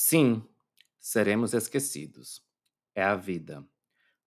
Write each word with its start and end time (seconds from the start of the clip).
Sim, 0.00 0.44
seremos 1.00 1.54
esquecidos. 1.54 2.40
É 2.94 3.02
a 3.02 3.16
vida. 3.16 3.68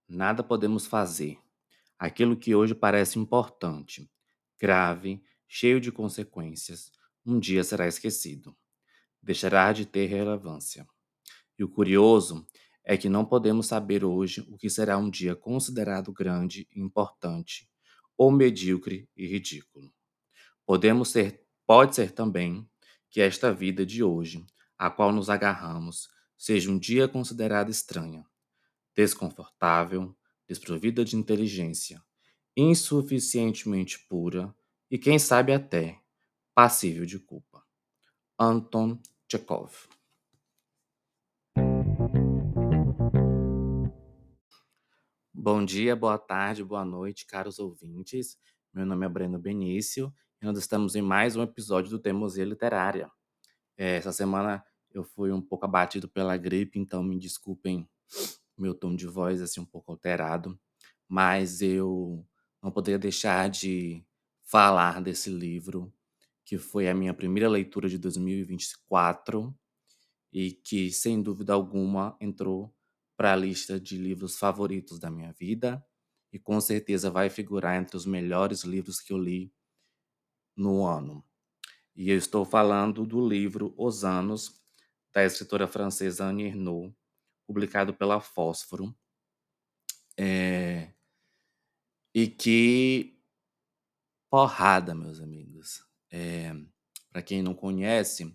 Nada 0.06 0.44
podemos 0.44 0.86
fazer. 0.86 1.40
Aquilo 1.98 2.36
que 2.36 2.54
hoje 2.54 2.76
parece 2.76 3.18
importante, 3.18 4.12
grave, 4.60 5.24
cheio 5.48 5.80
de 5.80 5.90
consequências, 5.90 6.92
um 7.26 7.40
dia 7.40 7.64
será 7.64 7.88
esquecido. 7.88 8.54
Deixará 9.24 9.72
de 9.72 9.86
ter 9.86 10.08
relevância. 10.08 10.86
E 11.58 11.64
o 11.64 11.70
curioso 11.70 12.46
é 12.84 12.98
que 12.98 13.08
não 13.08 13.24
podemos 13.24 13.68
saber 13.68 14.04
hoje 14.04 14.42
o 14.50 14.58
que 14.58 14.70
será 14.70 14.98
um 14.98 15.10
dia 15.10 15.38
considerado 15.38 16.12
grande 16.12 16.68
e 16.70 16.82
importante, 16.82 17.66
ou 18.18 18.30
medíocre 18.30 19.10
e 19.16 19.26
ridículo. 19.26 19.90
Podemos 20.66 21.12
ser, 21.12 21.48
pode 21.66 21.96
ser 21.96 22.12
também 22.12 22.70
que 23.10 23.22
esta 23.22 23.54
vida 23.54 23.86
de 23.86 24.04
hoje 24.04 24.46
a 24.82 24.90
qual 24.90 25.12
nos 25.12 25.30
agarramos 25.30 26.10
seja 26.36 26.72
um 26.72 26.80
dia 26.80 27.08
considerada 27.08 27.70
estranha, 27.70 28.26
desconfortável, 28.96 30.18
desprovida 30.48 31.06
de 31.06 31.16
inteligência, 31.16 32.04
insuficientemente 32.58 34.00
pura 34.10 34.52
e, 34.90 34.98
quem 34.98 35.20
sabe 35.20 35.54
até, 35.54 36.02
passível 36.56 37.06
de 37.06 37.20
culpa. 37.20 37.64
Anton 38.40 39.00
Chekhov 39.32 39.72
Bom 45.32 45.64
dia, 45.64 45.96
boa 45.96 46.18
tarde, 46.18 46.64
boa 46.64 46.84
noite, 46.84 47.28
caros 47.28 47.60
ouvintes. 47.60 48.36
Meu 48.74 48.88
nome 48.88 49.06
é 49.06 49.10
Breno 49.10 49.38
Benício 49.38 50.12
e 50.42 50.46
nós 50.46 50.58
estamos 50.58 50.96
em 50.96 51.04
mais 51.04 51.36
um 51.36 51.44
episódio 51.44 51.92
do 51.92 52.00
Teimosia 52.00 52.44
Literária. 52.44 53.12
Essa 53.78 54.12
semana 54.12 54.64
eu 54.94 55.04
fui 55.04 55.32
um 55.32 55.42
pouco 55.42 55.66
abatido 55.66 56.08
pela 56.08 56.38
gripe, 56.38 56.80
então 56.80 57.04
me 57.04 57.18
desculpem 57.20 57.88
meu 58.58 58.74
tom 58.76 58.96
de 58.96 59.08
voz 59.08 59.42
assim 59.42 59.62
um 59.62 59.66
pouco 59.66 59.92
alterado, 59.92 60.60
mas 61.08 61.62
eu 61.62 62.26
não 62.62 62.72
poderia 62.72 63.00
deixar 63.00 63.50
de 63.50 64.06
falar 64.44 65.02
desse 65.02 65.30
livro, 65.30 65.92
que 66.46 66.58
foi 66.58 66.90
a 66.90 66.94
minha 66.94 67.14
primeira 67.14 67.50
leitura 67.50 67.90
de 67.90 67.98
2024 67.98 69.56
e 70.34 70.52
que, 70.52 70.92
sem 70.92 71.22
dúvida 71.22 71.54
alguma, 71.54 72.18
entrou 72.20 72.74
para 73.18 73.34
a 73.34 73.36
lista 73.36 73.80
de 73.80 73.98
livros 73.98 74.38
favoritos 74.38 75.00
da 75.00 75.10
minha 75.10 75.32
vida 75.34 75.86
e 76.34 76.40
com 76.40 76.60
certeza 76.62 77.12
vai 77.12 77.30
figurar 77.30 77.82
entre 77.82 77.98
os 77.98 78.06
melhores 78.06 78.64
livros 78.64 79.00
que 79.00 79.14
eu 79.14 79.18
li 79.18 79.54
no 80.56 80.86
ano. 80.86 81.24
E 81.96 82.10
eu 82.10 82.18
estou 82.18 82.46
falando 82.46 83.06
do 83.06 83.28
livro 83.28 83.74
Os 83.78 84.04
Anos, 84.06 84.61
da 85.14 85.24
escritora 85.26 85.68
francesa 85.68 86.26
Annie 86.26 86.48
Ernaux, 86.48 86.94
publicado 87.46 87.94
pela 87.94 88.20
Fósforo. 88.20 88.96
É... 90.18 90.94
E 92.14 92.28
que 92.28 93.18
porrada, 94.30 94.96
meus 94.96 95.20
amigos. 95.20 95.84
É... 96.12 96.54
Para 97.10 97.22
quem 97.22 97.42
não 97.42 97.54
conhece, 97.54 98.34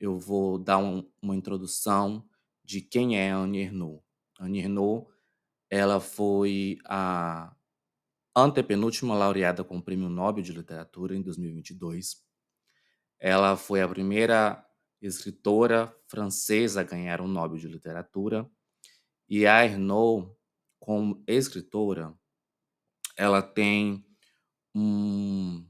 eu 0.00 0.18
vou 0.18 0.58
dar 0.58 0.78
um, 0.78 1.10
uma 1.20 1.36
introdução 1.36 2.26
de 2.64 2.80
quem 2.80 3.18
é 3.18 3.30
Annie 3.30 3.62
Ernaux. 3.62 4.02
Annie 4.40 4.62
Ernaux, 4.62 5.06
ela 5.68 6.00
foi 6.00 6.78
a 6.86 7.54
antepenúltima 8.34 9.14
laureada 9.14 9.64
com 9.64 9.78
o 9.78 9.82
Prêmio 9.82 10.08
Nobel 10.08 10.42
de 10.42 10.52
Literatura 10.52 11.14
em 11.14 11.22
2022. 11.22 12.22
Ela 13.18 13.56
foi 13.56 13.82
a 13.82 13.88
primeira 13.88 14.64
escritora 15.00 15.94
francesa 16.06 16.80
a 16.80 16.84
ganhar 16.84 17.20
um 17.20 17.28
Nobel 17.28 17.58
de 17.58 17.68
Literatura. 17.68 18.50
E 19.28 19.46
a 19.46 19.56
Arnaud, 19.56 20.34
como 20.78 21.22
escritora, 21.26 22.14
ela 23.16 23.42
tem 23.42 24.04
um 24.74 25.66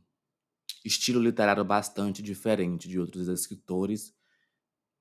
estilo 0.84 1.20
literário 1.20 1.64
bastante 1.64 2.22
diferente 2.22 2.88
de 2.88 2.98
outros 2.98 3.28
escritores, 3.28 4.14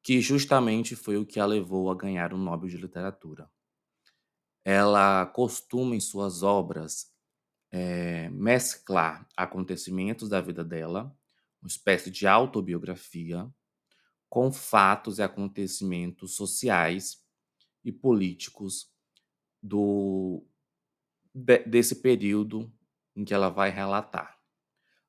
que 0.03 0.21
justamente 0.21 0.95
foi 0.95 1.17
o 1.17 1.25
que 1.25 1.39
a 1.39 1.45
levou 1.45 1.91
a 1.91 1.95
ganhar 1.95 2.33
o 2.33 2.37
Nobel 2.37 2.69
de 2.69 2.77
Literatura. 2.77 3.49
Ela 4.63 5.25
costuma, 5.27 5.95
em 5.95 5.99
suas 5.99 6.43
obras, 6.43 7.11
é, 7.71 8.29
mesclar 8.29 9.27
acontecimentos 9.35 10.29
da 10.29 10.41
vida 10.41 10.63
dela, 10.63 11.15
uma 11.61 11.67
espécie 11.67 12.09
de 12.09 12.27
autobiografia, 12.27 13.49
com 14.29 14.51
fatos 14.51 15.19
e 15.19 15.23
acontecimentos 15.23 16.35
sociais 16.35 17.23
e 17.83 17.91
políticos 17.91 18.91
do 19.61 20.45
de, 21.33 21.59
desse 21.59 22.01
período 22.01 22.71
em 23.15 23.23
que 23.23 23.33
ela 23.33 23.49
vai 23.49 23.69
relatar. 23.69 24.37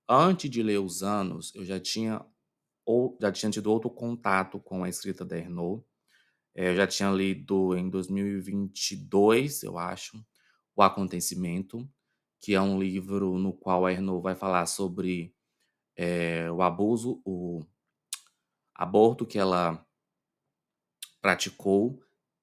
Antes 0.09 0.51
de 0.51 0.63
ler 0.63 0.79
os 0.79 1.03
anos, 1.03 1.55
eu 1.55 1.65
já 1.65 1.81
tinha 1.81 2.25
ou 2.87 3.19
já 3.21 3.31
tinha 3.31 3.51
tido 3.51 3.71
outro 3.71 3.91
contato 3.91 4.59
com 4.61 4.83
a 4.83 4.89
escrita 4.89 5.25
da 5.25 5.37
Ernaud. 5.37 5.85
É, 6.55 6.71
eu 6.71 6.77
já 6.77 6.87
tinha 6.87 7.11
lido 7.11 7.77
em 7.77 7.91
2022, 7.91 9.63
eu 9.63 9.79
acho, 9.79 10.25
O 10.77 10.83
Acontecimento, 10.83 11.89
que 12.41 12.55
é 12.55 12.61
um 12.61 12.81
livro 12.81 13.39
no 13.39 13.53
qual 13.53 13.87
a 13.87 13.93
Ernaud 13.93 14.23
vai 14.23 14.35
falar 14.35 14.67
sobre 14.67 15.35
é, 15.97 16.51
o 16.51 16.63
abuso, 16.63 17.21
o 17.25 17.65
aborto 18.79 19.27
que 19.27 19.39
ela 19.39 19.85
praticou 21.21 22.01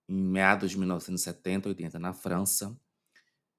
em 0.07 0.21
meados 0.21 0.71
de 0.71 0.77
1970, 0.77 1.69
80 1.69 1.97
na 1.97 2.13
França, 2.13 2.77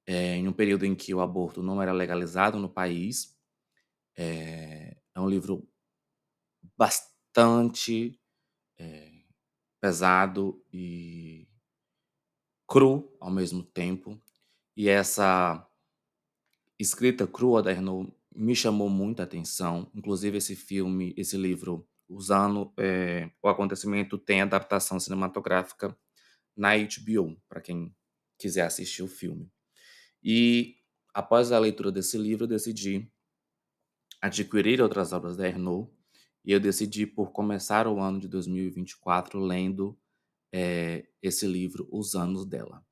é, 0.07 0.37
em 0.37 0.47
um 0.47 0.53
período 0.53 0.85
em 0.85 0.95
que 0.95 1.13
o 1.15 1.21
aborto 1.21 1.63
não 1.63 1.83
era 1.83 1.91
legalizado 1.91 2.59
no 2.59 2.69
país. 2.69 3.35
É, 4.15 4.97
é 5.15 5.21
um 5.21 5.29
livro 5.29 5.67
bastante 6.77 8.21
é, 8.79 9.11
pesado 9.81 10.63
e 10.73 11.49
cru 12.69 13.17
ao 13.19 13.31
mesmo 13.31 13.63
tempo. 13.63 14.21
E 14.77 14.89
essa 14.89 15.67
escrita 16.79 17.27
crua 17.27 17.63
da 17.63 17.73
Renault 17.73 18.13
me 18.35 18.55
chamou 18.55 18.91
muita 18.91 19.23
atenção. 19.23 19.91
Inclusive, 19.95 20.37
esse 20.39 20.55
filme, 20.55 21.15
esse 21.17 21.37
livro 21.37 21.89
usando 22.09 22.73
é, 22.79 23.31
o 23.43 23.49
acontecimento 23.49 24.19
tem 24.19 24.41
adaptação 24.41 24.99
cinematográfica 25.01 25.97
na 26.57 26.77
HBO, 26.77 27.37
para 27.49 27.61
quem 27.61 27.95
quiser 28.39 28.67
assistir 28.67 29.03
o 29.03 29.09
filme. 29.09 29.51
E 30.23 30.77
após 31.13 31.53
a 31.53 31.59
leitura 31.59 31.93
desse 31.93 32.17
livro, 32.17 32.47
decidi 32.47 33.11
adquirir 34.21 34.81
outras 34.81 35.13
obras 35.13 35.37
da 35.37 35.47
Ernaud 35.47 35.91
e 36.45 36.53
eu 36.53 36.61
decidi 36.61 37.07
por 37.07 37.33
começar 37.33 37.87
o 37.87 38.01
ano 38.01 38.21
de 38.21 38.29
2024 38.29 39.39
lendo 39.41 39.99
é, 40.53 41.07
esse 41.21 41.47
livro, 41.47 41.89
Os 41.91 42.15
Anos 42.15 42.47
dela. 42.47 42.85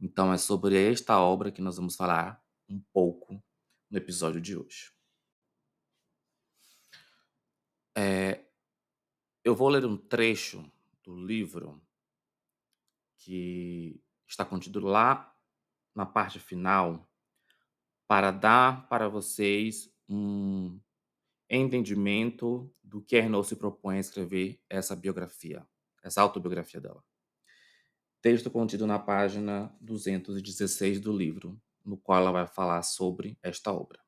Então 0.00 0.32
é 0.32 0.38
sobre 0.38 0.76
esta 0.90 1.20
obra 1.20 1.52
que 1.52 1.62
nós 1.62 1.76
vamos 1.76 1.96
falar 1.96 2.42
um 2.68 2.82
pouco 2.92 3.42
no 3.90 3.98
episódio 3.98 4.40
de 4.40 4.56
hoje. 4.56 4.92
É, 7.96 8.43
eu 9.44 9.54
vou 9.54 9.68
ler 9.68 9.84
um 9.84 9.96
trecho 9.96 10.64
do 11.02 11.14
livro 11.14 11.80
que 13.18 14.02
está 14.26 14.42
contido 14.42 14.80
lá 14.80 15.36
na 15.94 16.06
parte 16.06 16.40
final 16.40 17.06
para 18.08 18.30
dar 18.30 18.88
para 18.88 19.06
vocês 19.06 19.92
um 20.08 20.80
entendimento 21.48 22.74
do 22.82 23.02
que 23.02 23.18
Arnaud 23.18 23.46
se 23.46 23.56
propõe 23.56 23.98
a 23.98 24.00
escrever 24.00 24.62
essa 24.68 24.96
biografia, 24.96 25.66
essa 26.02 26.22
autobiografia 26.22 26.80
dela. 26.80 27.04
Texto 28.22 28.50
contido 28.50 28.86
na 28.86 28.98
página 28.98 29.74
216 29.82 31.00
do 31.00 31.14
livro, 31.14 31.60
no 31.84 31.98
qual 31.98 32.20
ela 32.20 32.32
vai 32.32 32.46
falar 32.46 32.82
sobre 32.82 33.38
esta 33.42 33.70
obra. 33.70 34.00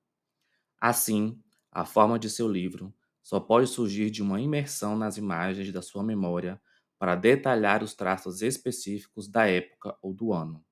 Assim, 0.81 1.43
a 1.70 1.84
forma 1.84 2.19
de 2.19 2.31
seu 2.31 2.49
livro 2.49 2.94
só 3.26 3.40
pode 3.40 3.67
surgir 3.67 4.08
de 4.08 4.23
uma 4.23 4.40
imersão 4.40 4.96
nas 4.96 5.17
imagens 5.17 5.73
da 5.73 5.82
sua 5.82 6.00
memória 6.05 6.62
para 6.96 7.17
detalhar 7.17 7.82
os 7.82 7.93
traços 7.93 8.40
específicos 8.40 9.26
da 9.26 9.49
época 9.49 9.99
ou 10.00 10.14
do 10.14 10.32
ano, 10.32 10.64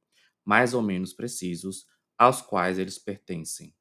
mais 0.44 0.72
ou 0.72 0.80
menos 0.80 1.12
precisos, 1.12 1.84
aos 2.16 2.40
quais 2.40 2.78
eles 2.78 2.96
pertencem, 2.96 3.74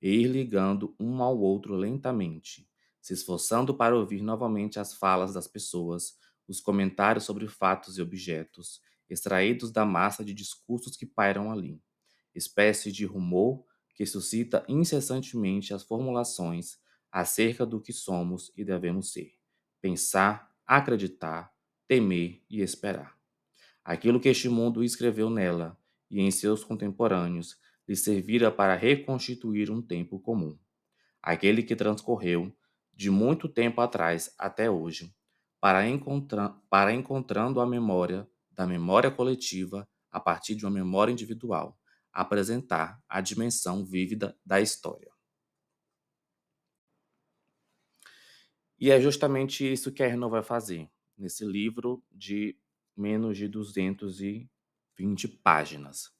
e 0.00 0.10
ir 0.10 0.28
ligando 0.28 0.94
um 1.00 1.20
ao 1.24 1.36
outro 1.40 1.74
lentamente, 1.74 2.70
se 3.02 3.14
esforçando 3.14 3.74
para 3.74 3.96
ouvir 3.98 4.22
novamente 4.22 4.78
as 4.78 4.94
falas 4.94 5.34
das 5.34 5.48
pessoas, 5.48 6.16
os 6.46 6.60
comentários 6.60 7.24
sobre 7.24 7.48
fatos 7.48 7.98
e 7.98 8.00
objetos, 8.00 8.80
extraídos 9.08 9.72
da 9.72 9.84
massa 9.84 10.24
de 10.24 10.32
discursos 10.32 10.96
que 10.96 11.04
pairam 11.04 11.50
ali, 11.50 11.82
espécie 12.32 12.92
de 12.92 13.04
rumor 13.04 13.64
que 13.92 14.06
suscita 14.06 14.64
incessantemente 14.68 15.74
as 15.74 15.82
formulações 15.82 16.78
acerca 17.10 17.66
do 17.66 17.80
que 17.80 17.92
somos 17.92 18.52
e 18.56 18.64
devemos 18.64 19.12
ser, 19.12 19.32
pensar, 19.80 20.54
acreditar, 20.66 21.52
temer 21.88 22.42
e 22.48 22.60
esperar. 22.60 23.16
Aquilo 23.84 24.20
que 24.20 24.28
este 24.28 24.48
mundo 24.48 24.84
escreveu 24.84 25.28
nela 25.28 25.76
e 26.10 26.20
em 26.20 26.30
seus 26.30 26.62
contemporâneos 26.62 27.56
lhe 27.88 27.96
servira 27.96 28.50
para 28.50 28.76
reconstituir 28.76 29.70
um 29.70 29.82
tempo 29.82 30.20
comum, 30.20 30.58
aquele 31.20 31.62
que 31.62 31.74
transcorreu 31.74 32.54
de 32.94 33.10
muito 33.10 33.48
tempo 33.48 33.80
atrás 33.80 34.34
até 34.38 34.70
hoje, 34.70 35.14
para, 35.60 35.82
para 36.68 36.92
encontrando 36.92 37.60
a 37.60 37.66
memória 37.66 38.28
da 38.50 38.66
memória 38.66 39.10
coletiva 39.10 39.88
a 40.10 40.20
partir 40.20 40.54
de 40.54 40.64
uma 40.64 40.70
memória 40.70 41.12
individual, 41.12 41.78
apresentar 42.12 43.00
a 43.08 43.20
dimensão 43.20 43.84
vívida 43.84 44.36
da 44.44 44.60
história. 44.60 45.09
E 48.80 48.90
é 48.90 48.98
justamente 48.98 49.70
isso 49.70 49.92
que 49.92 50.02
a 50.02 50.08
Renault 50.08 50.32
vai 50.32 50.42
fazer 50.42 50.90
nesse 51.16 51.44
livro 51.44 52.02
de 52.10 52.58
menos 52.96 53.36
de 53.36 53.46
220 53.46 55.28
páginas. 55.42 56.10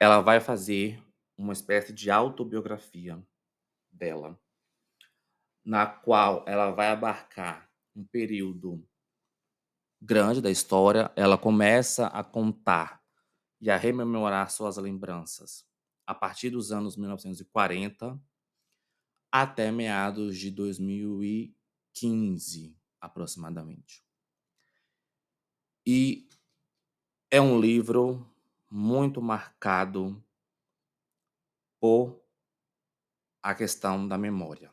Ela 0.00 0.22
vai 0.22 0.40
fazer 0.40 1.02
uma 1.36 1.52
espécie 1.52 1.92
de 1.92 2.10
autobiografia 2.10 3.22
dela, 3.92 4.40
na 5.62 5.86
qual 5.86 6.46
ela 6.48 6.70
vai 6.70 6.88
abarcar 6.88 7.70
um 7.94 8.06
período 8.06 8.82
grande 10.00 10.40
da 10.40 10.50
história. 10.50 11.12
Ela 11.14 11.36
começa 11.36 12.06
a 12.06 12.24
contar 12.24 13.02
e 13.60 13.70
a 13.70 13.76
rememorar 13.76 14.50
suas 14.50 14.78
lembranças 14.78 15.66
a 16.06 16.14
partir 16.14 16.48
dos 16.48 16.72
anos 16.72 16.96
1940 16.96 18.18
até 19.30 19.70
meados 19.70 20.38
de 20.38 20.50
2015, 20.50 22.76
aproximadamente. 23.00 24.04
E 25.86 26.28
é 27.30 27.40
um 27.40 27.60
livro 27.60 28.28
muito 28.70 29.22
marcado 29.22 30.22
por 31.80 32.20
a 33.42 33.54
questão 33.54 34.06
da 34.06 34.18
memória. 34.18 34.72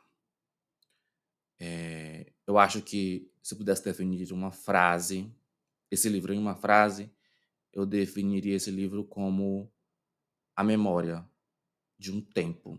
É, 1.59 2.33
eu 2.45 2.57
acho 2.57 2.81
que 2.81 3.31
se 3.41 3.53
eu 3.53 3.57
pudesse 3.57 3.83
definir 3.83 4.31
uma 4.33 4.51
frase, 4.51 5.31
esse 5.89 6.09
livro 6.09 6.33
em 6.33 6.39
uma 6.39 6.55
frase, 6.55 7.09
eu 7.71 7.85
definiria 7.85 8.55
esse 8.55 8.69
livro 8.69 9.05
como 9.05 9.71
a 10.55 10.63
memória 10.63 11.27
de 11.97 12.11
um 12.11 12.21
tempo 12.21 12.77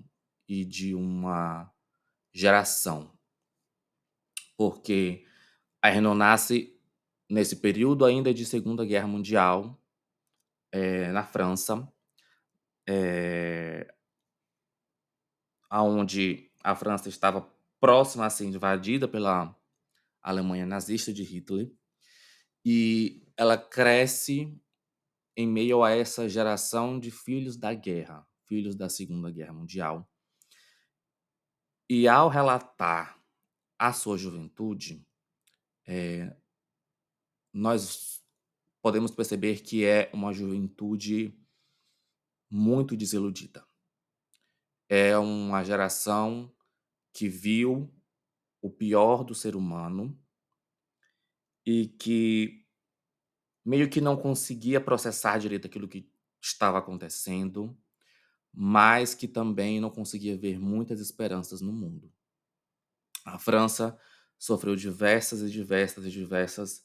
e 0.48 0.64
de 0.64 0.94
uma 0.94 1.70
geração. 2.32 3.12
Porque 4.56 5.24
a 5.82 5.90
Renault 5.90 6.18
nasce 6.18 6.80
nesse 7.28 7.56
período 7.56 8.04
ainda 8.04 8.32
de 8.32 8.46
Segunda 8.46 8.84
Guerra 8.84 9.06
Mundial, 9.06 9.78
é, 10.72 11.12
na 11.12 11.22
França, 11.22 11.86
é, 12.88 13.94
onde 15.70 16.50
a 16.64 16.74
França 16.74 17.08
estava 17.08 17.48
próxima 17.78 18.26
a 18.26 18.30
ser 18.30 18.46
invadida 18.46 19.06
pela 19.06 19.54
Alemanha 20.22 20.66
nazista 20.66 21.12
de 21.12 21.22
Hitler, 21.22 21.70
e 22.64 23.22
ela 23.36 23.56
cresce 23.56 24.58
em 25.36 25.46
meio 25.46 25.84
a 25.84 25.90
essa 25.90 26.28
geração 26.28 26.98
de 26.98 27.10
filhos 27.10 27.56
da 27.56 27.72
guerra, 27.72 28.26
filhos 28.46 28.74
da 28.74 28.88
Segunda 28.88 29.30
Guerra 29.30 29.52
Mundial. 29.52 30.10
E 31.88 32.06
ao 32.06 32.28
relatar 32.28 33.18
a 33.78 33.92
sua 33.92 34.18
juventude, 34.18 35.06
é, 35.86 36.36
nós 37.52 38.22
podemos 38.82 39.10
perceber 39.10 39.62
que 39.62 39.84
é 39.84 40.10
uma 40.12 40.32
juventude 40.32 41.34
muito 42.50 42.96
desiludida. 42.96 43.66
É 44.88 45.16
uma 45.16 45.64
geração 45.64 46.54
que 47.12 47.28
viu 47.28 47.90
o 48.60 48.70
pior 48.70 49.24
do 49.24 49.34
ser 49.34 49.56
humano 49.56 50.18
e 51.64 51.88
que 51.88 52.66
meio 53.64 53.88
que 53.88 54.00
não 54.00 54.16
conseguia 54.16 54.80
processar 54.80 55.38
direito 55.38 55.66
aquilo 55.66 55.88
que 55.88 56.10
estava 56.40 56.78
acontecendo, 56.78 57.78
mas 58.52 59.14
que 59.14 59.28
também 59.28 59.80
não 59.80 59.90
conseguia 59.90 60.36
ver 60.36 60.58
muitas 60.58 61.00
esperanças 61.00 61.60
no 61.60 61.72
mundo. 61.72 62.12
A 63.24 63.38
França 63.38 63.98
sofreu 64.38 64.74
diversas 64.76 65.42
e 65.42 65.50
diversas 65.50 66.06
e 66.06 66.10
diversas 66.10 66.82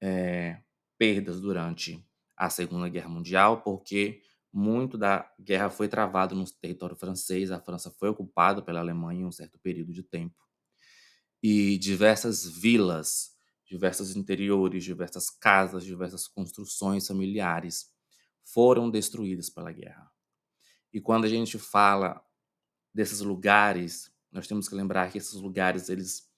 é, 0.00 0.62
perdas 0.98 1.40
durante 1.40 2.04
a 2.36 2.50
Segunda 2.50 2.88
Guerra 2.88 3.08
Mundial, 3.08 3.62
porque 3.62 4.20
muito 4.52 4.98
da 4.98 5.30
guerra 5.40 5.70
foi 5.70 5.88
travado 5.88 6.34
no 6.34 6.44
território 6.50 6.96
francês, 6.96 7.50
a 7.50 7.60
França 7.60 7.90
foi 7.90 8.08
ocupada 8.08 8.62
pela 8.62 8.80
Alemanha 8.80 9.22
em 9.22 9.24
um 9.24 9.32
certo 9.32 9.58
período 9.58 9.92
de 9.92 10.02
tempo. 10.02 10.36
E 11.42 11.78
diversas 11.78 12.46
vilas, 12.46 13.32
diversos 13.64 14.16
interiores, 14.16 14.84
diversas 14.84 15.30
casas, 15.30 15.84
diversas 15.84 16.26
construções 16.26 17.06
familiares 17.06 17.86
foram 18.44 18.90
destruídas 18.90 19.50
pela 19.50 19.72
guerra. 19.72 20.10
E 20.96 21.00
quando 21.02 21.26
a 21.26 21.28
gente 21.28 21.58
fala 21.58 22.24
desses 22.94 23.20
lugares, 23.20 24.10
nós 24.32 24.46
temos 24.46 24.66
que 24.66 24.74
lembrar 24.74 25.12
que 25.12 25.18
esses 25.18 25.34
lugares 25.34 25.90
eles 25.90 26.32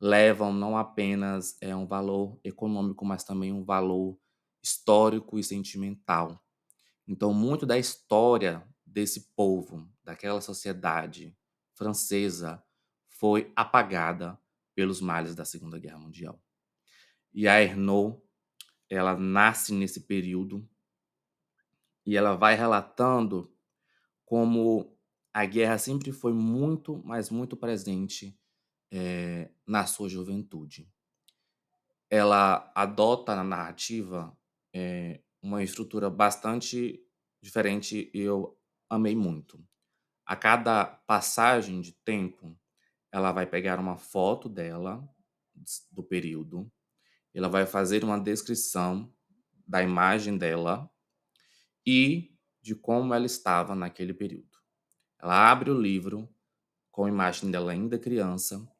levam 0.00 0.54
não 0.54 0.74
apenas 0.74 1.54
é, 1.60 1.76
um 1.76 1.86
valor 1.86 2.40
econômico, 2.42 3.04
mas 3.04 3.24
também 3.24 3.52
um 3.52 3.62
valor 3.62 4.18
histórico 4.62 5.38
e 5.38 5.44
sentimental. 5.44 6.42
Então, 7.06 7.34
muito 7.34 7.66
da 7.66 7.76
história 7.76 8.66
desse 8.86 9.34
povo, 9.36 9.86
daquela 10.02 10.40
sociedade 10.40 11.36
francesa, 11.74 12.64
foi 13.06 13.52
apagada 13.54 14.40
pelos 14.74 14.98
males 14.98 15.34
da 15.34 15.44
Segunda 15.44 15.78
Guerra 15.78 15.98
Mundial. 15.98 16.42
E 17.34 17.46
a 17.46 17.60
Ernaud, 17.60 18.18
ela 18.88 19.14
nasce 19.14 19.74
nesse 19.74 20.06
período 20.06 20.66
e 22.06 22.16
ela 22.16 22.34
vai 22.34 22.54
relatando 22.54 23.54
como 24.28 24.94
a 25.32 25.46
guerra 25.46 25.78
sempre 25.78 26.12
foi 26.12 26.34
muito, 26.34 27.02
mas 27.02 27.30
muito 27.30 27.56
presente 27.56 28.38
é, 28.92 29.50
na 29.66 29.86
sua 29.86 30.06
juventude. 30.06 30.86
Ela 32.10 32.70
adota 32.74 33.34
na 33.34 33.42
narrativa 33.42 34.36
é, 34.74 35.22
uma 35.40 35.62
estrutura 35.62 36.10
bastante 36.10 37.02
diferente 37.40 38.10
e 38.12 38.20
eu 38.20 38.54
amei 38.90 39.16
muito. 39.16 39.66
A 40.26 40.36
cada 40.36 40.84
passagem 40.84 41.80
de 41.80 41.92
tempo, 42.04 42.54
ela 43.10 43.32
vai 43.32 43.46
pegar 43.46 43.80
uma 43.80 43.96
foto 43.96 44.46
dela, 44.46 45.08
do 45.90 46.02
período, 46.02 46.70
ela 47.32 47.48
vai 47.48 47.64
fazer 47.64 48.04
uma 48.04 48.20
descrição 48.20 49.10
da 49.66 49.82
imagem 49.82 50.36
dela 50.36 50.90
e 51.86 52.37
de 52.68 52.74
como 52.74 53.14
ela 53.14 53.24
estava 53.24 53.74
naquele 53.74 54.12
período. 54.12 54.58
Ela 55.18 55.50
abre 55.50 55.70
o 55.70 55.80
livro 55.80 56.28
com 56.90 57.06
a 57.06 57.08
imagem 57.08 57.50
dela 57.50 57.72
ainda 57.72 57.98
criança 57.98 58.70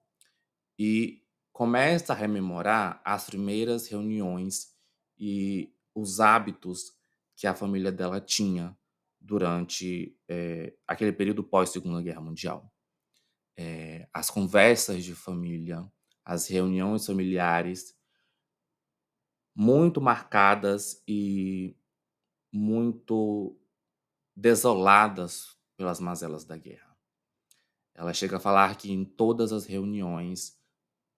e 0.78 1.24
começa 1.50 2.12
a 2.12 2.16
rememorar 2.16 3.00
as 3.02 3.24
primeiras 3.24 3.88
reuniões 3.88 4.74
e 5.18 5.74
os 5.94 6.20
hábitos 6.20 6.92
que 7.34 7.46
a 7.46 7.54
família 7.54 7.90
dela 7.90 8.20
tinha 8.20 8.76
durante 9.18 10.14
é, 10.28 10.74
aquele 10.86 11.12
período 11.12 11.42
pós 11.42 11.70
Segunda 11.70 12.02
Guerra 12.02 12.20
Mundial. 12.20 12.70
É, 13.56 14.06
as 14.12 14.28
conversas 14.28 15.02
de 15.02 15.14
família, 15.14 15.90
as 16.22 16.46
reuniões 16.46 17.06
familiares, 17.06 17.96
muito 19.54 19.98
marcadas 19.98 21.02
e 21.08 21.74
muito 22.52 23.58
desoladas 24.38 25.58
pelas 25.76 25.98
mazelas 25.98 26.44
da 26.44 26.56
guerra. 26.56 26.96
Ela 27.92 28.14
chega 28.14 28.36
a 28.36 28.40
falar 28.40 28.76
que 28.76 28.92
em 28.92 29.04
todas 29.04 29.50
as 29.50 29.66
reuniões 29.66 30.56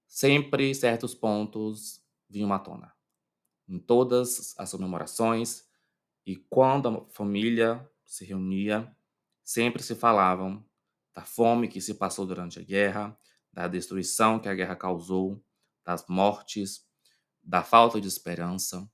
sempre 0.07 0.75
certos 0.75 1.15
pontos 1.15 2.03
vinham 2.31 2.51
à 2.51 2.59
tona. 2.59 2.95
Em 3.69 3.79
todas 3.79 4.55
as 4.59 4.71
comemorações 4.71 5.69
e 6.25 6.35
quando 6.35 6.89
a 6.89 7.11
família 7.11 7.87
se 8.07 8.25
reunia, 8.25 8.91
sempre 9.45 9.83
se 9.83 9.95
falavam 9.95 10.65
da 11.15 11.23
fome 11.23 11.69
que 11.69 11.81
se 11.81 11.97
passou 11.97 12.25
durante 12.27 12.59
a 12.59 12.63
guerra, 12.63 13.15
da 13.53 13.69
destruição 13.69 14.39
que 14.39 14.49
a 14.49 14.55
guerra 14.55 14.77
causou, 14.77 15.45
das 15.85 16.07
mortes, 16.09 16.89
da 17.43 17.63
falta 17.63 18.01
de 18.01 18.09
esperança, 18.09 18.91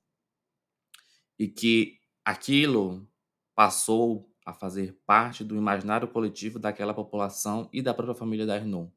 e 1.38 1.46
que 1.46 2.00
aquilo 2.24 3.08
passou 3.56 4.30
a 4.46 4.52
fazer 4.54 4.96
parte 5.04 5.42
do 5.42 5.56
imaginário 5.56 6.06
coletivo 6.06 6.60
daquela 6.60 6.94
população 6.94 7.68
e 7.72 7.82
da 7.82 7.92
própria 7.92 8.14
família 8.14 8.46
da 8.46 8.54
Arnaud 8.54 8.92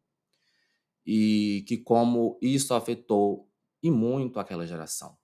e 1.06 1.64
que 1.68 1.78
como 1.78 2.38
isso 2.40 2.74
afetou 2.76 3.50
e 3.82 3.90
muito 3.90 4.40
aquela 4.40 4.68
geração. 4.68 5.18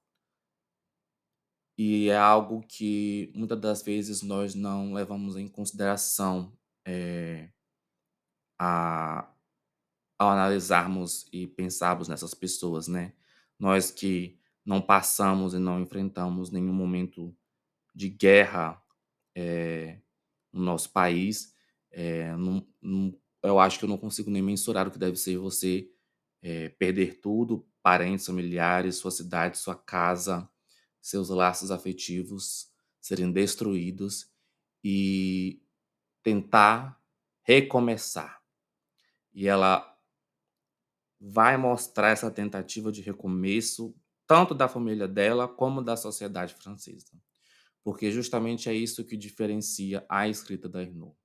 E 1.77 2.09
é 2.09 2.17
algo 2.17 2.61
que 2.67 3.31
muitas 3.35 3.59
das 3.59 3.83
vezes 3.83 4.23
nós 4.23 4.55
não 4.55 4.93
levamos 4.93 5.35
em 5.35 5.47
consideração 5.47 6.57
eh, 6.85 7.49
a, 8.57 9.29
ao 10.17 10.29
analisarmos 10.29 11.27
e 11.33 11.45
pensarmos 11.45 12.07
nessas 12.07 12.33
pessoas, 12.33 12.87
né? 12.87 13.13
Nós 13.59 13.91
que 13.91 14.39
não 14.65 14.81
passamos 14.81 15.53
e 15.53 15.59
não 15.59 15.81
enfrentamos 15.81 16.49
nenhum 16.49 16.73
momento 16.73 17.35
de 17.93 18.09
guerra 18.09 18.81
eh, 19.35 19.99
no 20.53 20.63
nosso 20.63 20.91
país, 20.91 21.53
eh, 21.91 22.35
não, 22.37 22.67
não, 22.81 23.17
eu 23.43 23.59
acho 23.59 23.79
que 23.79 23.85
eu 23.85 23.89
não 23.89 23.97
consigo 23.97 24.29
nem 24.31 24.41
mensurar 24.41 24.87
o 24.87 24.91
que 24.91 24.99
deve 24.99 25.17
ser 25.17 25.37
você 25.37 25.89
eh, 26.41 26.69
perder 26.69 27.19
tudo, 27.21 27.67
parentes, 27.83 28.25
familiares, 28.25 28.95
sua 28.97 29.11
cidade, 29.11 29.57
sua 29.57 29.75
casa, 29.75 30.49
seus 31.01 31.29
laços 31.29 31.71
afetivos 31.71 32.69
serem 33.01 33.31
destruídos 33.31 34.31
e 34.83 35.61
tentar 36.23 36.99
recomeçar. 37.43 38.41
E 39.33 39.47
ela 39.47 39.95
vai 41.19 41.57
mostrar 41.57 42.09
essa 42.09 42.29
tentativa 42.31 42.91
de 42.91 43.01
recomeço 43.01 43.95
tanto 44.27 44.53
da 44.55 44.67
família 44.67 45.07
dela 45.07 45.47
como 45.47 45.81
da 45.81 45.95
sociedade 45.95 46.53
francesa. 46.53 47.05
Porque 47.85 48.11
justamente 48.11 48.69
é 48.69 48.73
isso 48.75 49.05
que 49.05 49.15
diferencia 49.15 50.05
a 50.09 50.27
escrita 50.27 50.67
da 50.67 50.81
Arnaud. 50.81 51.15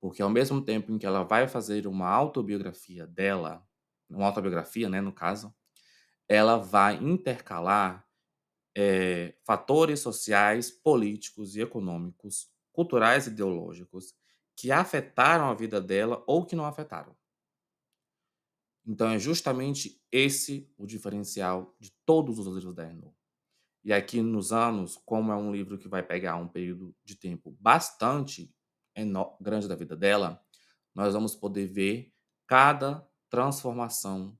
Porque 0.00 0.22
ao 0.22 0.30
mesmo 0.30 0.62
tempo 0.62 0.92
em 0.92 0.98
que 0.98 1.06
ela 1.06 1.24
vai 1.24 1.48
fazer 1.48 1.86
uma 1.86 2.08
autobiografia 2.08 3.06
dela, 3.06 3.66
uma 4.10 4.26
autobiografia, 4.26 4.88
né, 4.88 5.00
no 5.00 5.12
caso, 5.12 5.54
ela 6.28 6.56
vai 6.58 6.96
intercalar 6.96 8.06
é, 8.76 9.34
fatores 9.44 10.00
sociais, 10.00 10.70
políticos 10.70 11.56
e 11.56 11.62
econômicos, 11.62 12.48
culturais 12.72 13.26
e 13.26 13.30
ideológicos 13.30 14.14
que 14.56 14.72
afetaram 14.72 15.46
a 15.50 15.54
vida 15.54 15.80
dela 15.80 16.22
ou 16.26 16.46
que 16.46 16.56
não 16.56 16.66
afetaram. 16.66 17.16
Então 18.86 19.10
é 19.10 19.18
justamente 19.18 20.02
esse 20.10 20.72
o 20.76 20.86
diferencial 20.86 21.76
de 21.78 21.92
todos 22.04 22.38
os 22.38 22.46
livros 22.46 22.74
da 22.74 22.84
Arnaud. 22.84 23.14
E 23.84 23.92
aqui 23.92 24.20
nos 24.20 24.52
anos, 24.52 24.96
como 24.96 25.32
é 25.32 25.36
um 25.36 25.52
livro 25.52 25.78
que 25.78 25.88
vai 25.88 26.02
pegar 26.02 26.36
um 26.36 26.48
período 26.48 26.94
de 27.04 27.14
tempo 27.16 27.56
bastante 27.60 28.52
grande 29.40 29.68
da 29.68 29.76
vida 29.76 29.96
dela, 29.96 30.42
nós 30.94 31.14
vamos 31.14 31.34
poder 31.34 31.66
ver 31.66 32.12
cada 32.46 33.06
transformação 33.30 34.36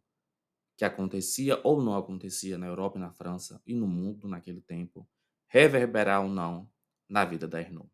que 0.76 0.84
acontecia 0.84 1.60
ou 1.62 1.82
não 1.82 1.96
acontecia 1.96 2.58
na 2.58 2.66
Europa 2.66 2.98
e 2.98 3.00
na 3.00 3.12
França 3.12 3.62
e 3.66 3.74
no 3.74 3.86
mundo 3.86 4.28
naquele 4.28 4.60
tempo, 4.60 5.08
reverberar 5.48 6.22
ou 6.22 6.28
não 6.28 6.70
na 7.08 7.24
vida 7.24 7.46
da 7.46 7.58
Arnaud. 7.58 7.90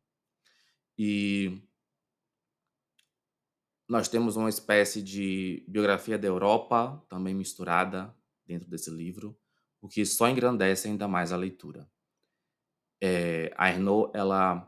E 0.97 1.63
nós 3.89 4.09
temos 4.09 4.37
uma 4.37 4.49
espécie 4.49 5.03
de 5.03 5.65
biografia 5.69 6.19
da 6.19 6.27
Europa 6.27 7.05
também 7.09 7.35
misturada 7.35 8.15
dentro 8.47 8.69
desse 8.69 8.91
livro, 8.91 9.39
o 9.85 9.89
que 9.89 10.07
só 10.07 10.27
engrandece 10.31 10.89
ainda 10.89 11.07
mais 11.07 11.31
a 11.31 11.37
leitura. 11.37 11.87
É, 13.03 13.53
a 13.55 13.67
Arnaud, 13.67 14.11
ela, 14.15 14.67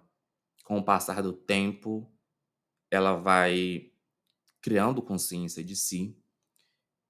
com 0.62 0.76
o 0.76 0.84
passar 0.84 1.22
do 1.22 1.32
tempo, 1.32 2.06
ela 2.90 3.16
vai 3.16 3.90
criando 4.60 5.00
consciência 5.00 5.64
de 5.64 5.74
si 5.74 6.14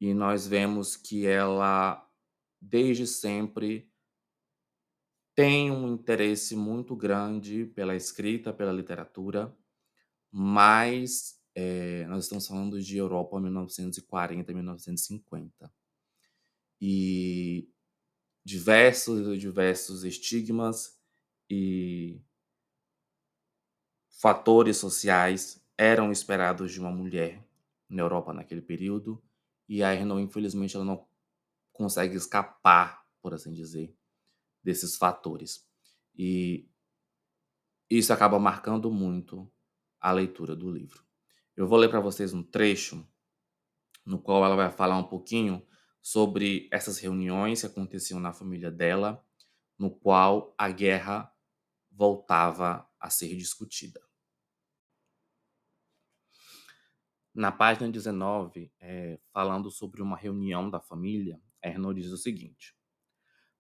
e 0.00 0.14
nós 0.14 0.46
vemos 0.46 0.94
que 0.94 1.26
ela, 1.26 2.08
desde 2.60 3.08
sempre, 3.08 3.90
tem 5.34 5.72
um 5.72 5.92
interesse 5.92 6.54
muito 6.54 6.94
grande 6.94 7.66
pela 7.74 7.96
escrita, 7.96 8.52
pela 8.52 8.72
literatura, 8.72 9.52
mas 10.30 11.42
é, 11.56 12.06
nós 12.06 12.22
estamos 12.22 12.46
falando 12.46 12.80
de 12.80 12.98
Europa 12.98 13.40
1940, 13.40 14.54
1950. 14.54 15.72
E 16.80 17.68
diversos 18.46 19.40
diversos 19.40 20.04
estigmas 20.04 20.96
e 21.50 22.22
fatores 24.20 24.76
sociais 24.76 25.60
eram 25.76 26.12
esperados 26.12 26.70
de 26.70 26.78
uma 26.78 26.92
mulher 26.92 27.44
na 27.88 28.02
Europa 28.02 28.32
naquele 28.32 28.62
período, 28.62 29.20
e 29.68 29.82
a 29.82 29.90
Renault, 29.90 30.22
infelizmente, 30.22 30.76
ela 30.76 30.84
não 30.84 31.08
consegue 31.72 32.14
escapar, 32.14 33.04
por 33.20 33.34
assim 33.34 33.52
dizer, 33.52 33.96
desses 34.62 34.96
fatores. 34.96 35.68
E 36.16 36.70
isso 37.90 38.12
acaba 38.12 38.38
marcando 38.38 38.92
muito 38.92 39.52
a 40.00 40.12
leitura 40.12 40.54
do 40.54 40.70
livro. 40.70 41.04
Eu 41.56 41.66
vou 41.66 41.76
ler 41.76 41.88
para 41.88 41.98
vocês 41.98 42.32
um 42.32 42.44
trecho 42.44 43.04
no 44.04 44.20
qual 44.20 44.44
ela 44.44 44.54
vai 44.54 44.70
falar 44.70 44.96
um 44.96 45.08
pouquinho 45.08 45.66
sobre 46.06 46.68
essas 46.70 47.00
reuniões 47.00 47.62
que 47.62 47.66
aconteciam 47.66 48.20
na 48.20 48.32
família 48.32 48.70
dela, 48.70 49.26
no 49.76 49.90
qual 49.90 50.54
a 50.56 50.70
guerra 50.70 51.34
voltava 51.90 52.88
a 53.00 53.10
ser 53.10 53.36
discutida. 53.36 54.00
Na 57.34 57.50
página 57.50 57.90
19, 57.90 58.72
é, 58.78 59.18
falando 59.32 59.68
sobre 59.68 60.00
uma 60.00 60.16
reunião 60.16 60.70
da 60.70 60.78
família, 60.78 61.42
Erno 61.60 61.92
diz 61.92 62.12
o 62.12 62.16
seguinte: 62.16 62.76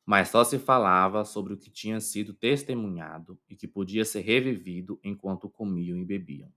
Mas 0.04 0.28
só 0.28 0.44
se 0.44 0.56
falava 0.56 1.24
sobre 1.24 1.52
o 1.52 1.58
que 1.58 1.68
tinha 1.68 2.00
sido 2.00 2.32
testemunhado 2.32 3.42
e 3.48 3.56
que 3.56 3.66
podia 3.66 4.04
ser 4.04 4.20
revivido 4.20 5.00
enquanto 5.02 5.50
comiam 5.50 5.98
e 5.98 6.04
bebiam. 6.04 6.54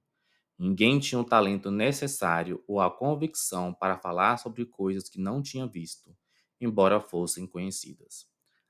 Ninguém 0.59 0.99
tinha 0.99 1.21
o 1.21 1.23
talento 1.23 1.71
necessário 1.71 2.61
ou 2.67 2.81
a 2.81 2.91
convicção 2.91 3.73
para 3.73 3.97
falar 3.97 4.35
sobre 4.35 4.65
coisas 4.65 5.07
que 5.07 5.17
não 5.17 5.41
tinha 5.41 5.65
visto, 5.65 6.13
embora 6.59 6.99
fossem 6.99 7.47
conhecidas. 7.47 8.27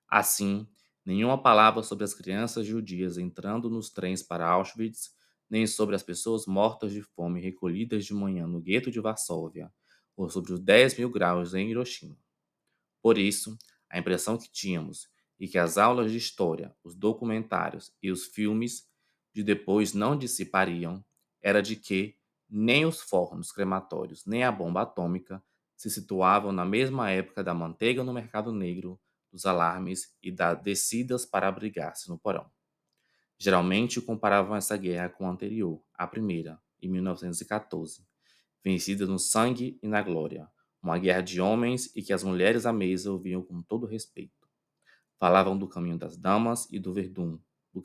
Assim, 0.07 0.67
nenhuma 1.03 1.41
palavra 1.41 1.81
sobre 1.81 2.03
as 2.03 2.13
crianças 2.13 2.67
judias 2.67 3.17
entrando 3.17 3.71
nos 3.71 3.89
trens 3.89 4.21
para 4.21 4.47
Auschwitz, 4.47 5.15
nem 5.49 5.65
sobre 5.65 5.95
as 5.95 6.03
pessoas 6.03 6.45
mortas 6.45 6.91
de 6.91 7.01
fome 7.01 7.41
recolhidas 7.41 8.05
de 8.05 8.13
manhã 8.13 8.45
no 8.45 8.61
gueto 8.61 8.91
de 8.91 8.99
Varsóvia, 8.99 9.73
ou 10.15 10.29
sobre 10.29 10.53
os 10.53 10.59
10 10.59 10.95
mil 10.99 11.09
graus 11.09 11.55
em 11.55 11.71
Hiroshima. 11.71 12.15
Por 13.01 13.17
isso, 13.17 13.57
a 13.89 13.97
impressão 13.97 14.37
que 14.37 14.51
tínhamos 14.51 15.07
e 15.39 15.47
que 15.47 15.57
as 15.57 15.77
aulas 15.79 16.11
de 16.11 16.17
história, 16.17 16.75
os 16.83 16.93
documentários 16.93 17.91
e 18.03 18.11
os 18.11 18.27
filmes 18.27 18.87
de 19.33 19.41
depois 19.41 19.93
não 19.93 20.15
dissipariam 20.15 21.03
era 21.41 21.61
de 21.61 21.75
que 21.75 22.17
nem 22.49 22.85
os 22.85 23.01
fornos 23.01 23.51
crematórios 23.51 24.25
nem 24.25 24.43
a 24.43 24.51
bomba 24.51 24.81
atômica 24.81 25.43
se 25.75 25.89
situavam 25.89 26.51
na 26.51 26.65
mesma 26.65 27.09
época 27.09 27.43
da 27.43 27.53
manteiga 27.53 28.03
no 28.03 28.13
mercado 28.13 28.51
negro, 28.51 28.99
dos 29.31 29.45
alarmes 29.45 30.13
e 30.21 30.31
das 30.31 30.61
descidas 30.61 31.25
para 31.25 31.47
abrigar-se 31.47 32.09
no 32.09 32.17
porão. 32.17 32.51
Geralmente 33.37 34.01
comparavam 34.01 34.55
essa 34.55 34.75
guerra 34.75 35.07
com 35.07 35.25
a 35.25 35.31
anterior, 35.31 35.81
a 35.93 36.05
primeira, 36.05 36.59
em 36.81 36.89
1914, 36.89 38.05
vencida 38.61 39.05
no 39.05 39.17
sangue 39.17 39.79
e 39.81 39.87
na 39.87 40.01
glória, 40.01 40.49
uma 40.81 40.97
guerra 40.97 41.21
de 41.21 41.39
homens 41.39 41.95
e 41.95 42.01
que 42.01 42.11
as 42.11 42.23
mulheres 42.23 42.65
à 42.65 42.73
mesa 42.73 43.11
ouviam 43.11 43.41
com 43.41 43.61
todo 43.61 43.85
respeito. 43.85 44.49
Falavam 45.17 45.57
do 45.57 45.67
caminho 45.67 45.97
das 45.97 46.17
damas 46.17 46.67
e 46.71 46.79
do 46.79 46.93
verdum, 46.93 47.39
do 47.73 47.81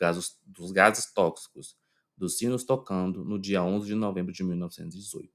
dos 0.47 0.73
gases 0.73 1.13
tóxicos, 1.13 1.77
dos 2.16 2.38
sinos 2.38 2.64
tocando 2.64 3.25
no 3.25 3.38
dia 3.38 3.62
11 3.62 3.87
de 3.87 3.94
novembro 3.94 4.33
de 4.33 4.42
1918. 4.44 5.33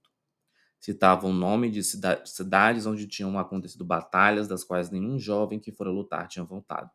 Citavam 0.80 1.32
o 1.32 1.34
nome 1.34 1.70
de 1.70 1.84
cidades 1.84 2.86
onde 2.86 3.06
tinham 3.06 3.38
acontecido 3.38 3.84
batalhas 3.84 4.48
das 4.48 4.64
quais 4.64 4.90
nenhum 4.90 5.20
jovem 5.20 5.60
que 5.60 5.72
fora 5.74 5.92
lutar 5.92 6.28
tinha 6.28 6.46
voltado. 6.46 6.92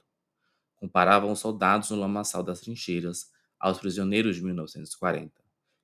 Comparavam 0.77 1.33
os 1.33 1.39
soldados 1.39 1.91
no 1.91 1.97
lamaçal 1.97 2.43
das 2.43 2.61
trincheiras 2.61 3.31
aos 3.61 3.79
prisioneiros 3.79 4.37
de 4.37 4.45
1940, 4.45 5.33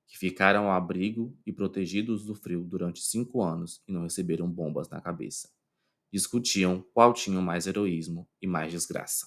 que 0.07 0.19
ficaram 0.19 0.67
ao 0.67 0.73
abrigo 0.73 1.37
e 1.47 1.53
protegidos 1.53 2.25
do 2.25 2.35
frio 2.35 2.65
durante 2.65 3.03
cinco 3.03 3.43
anos 3.43 3.83
e 3.87 3.93
não 3.93 4.03
receberam 4.03 4.51
bombas 4.51 4.89
na 4.89 5.01
cabeça. 5.01 5.51
Discutiam 6.13 6.85
qual 6.93 7.13
tinha 7.13 7.41
mais 7.41 7.67
heroísmo 7.67 8.29
e 8.41 8.47
mais 8.47 8.73
desgraça. 8.73 9.27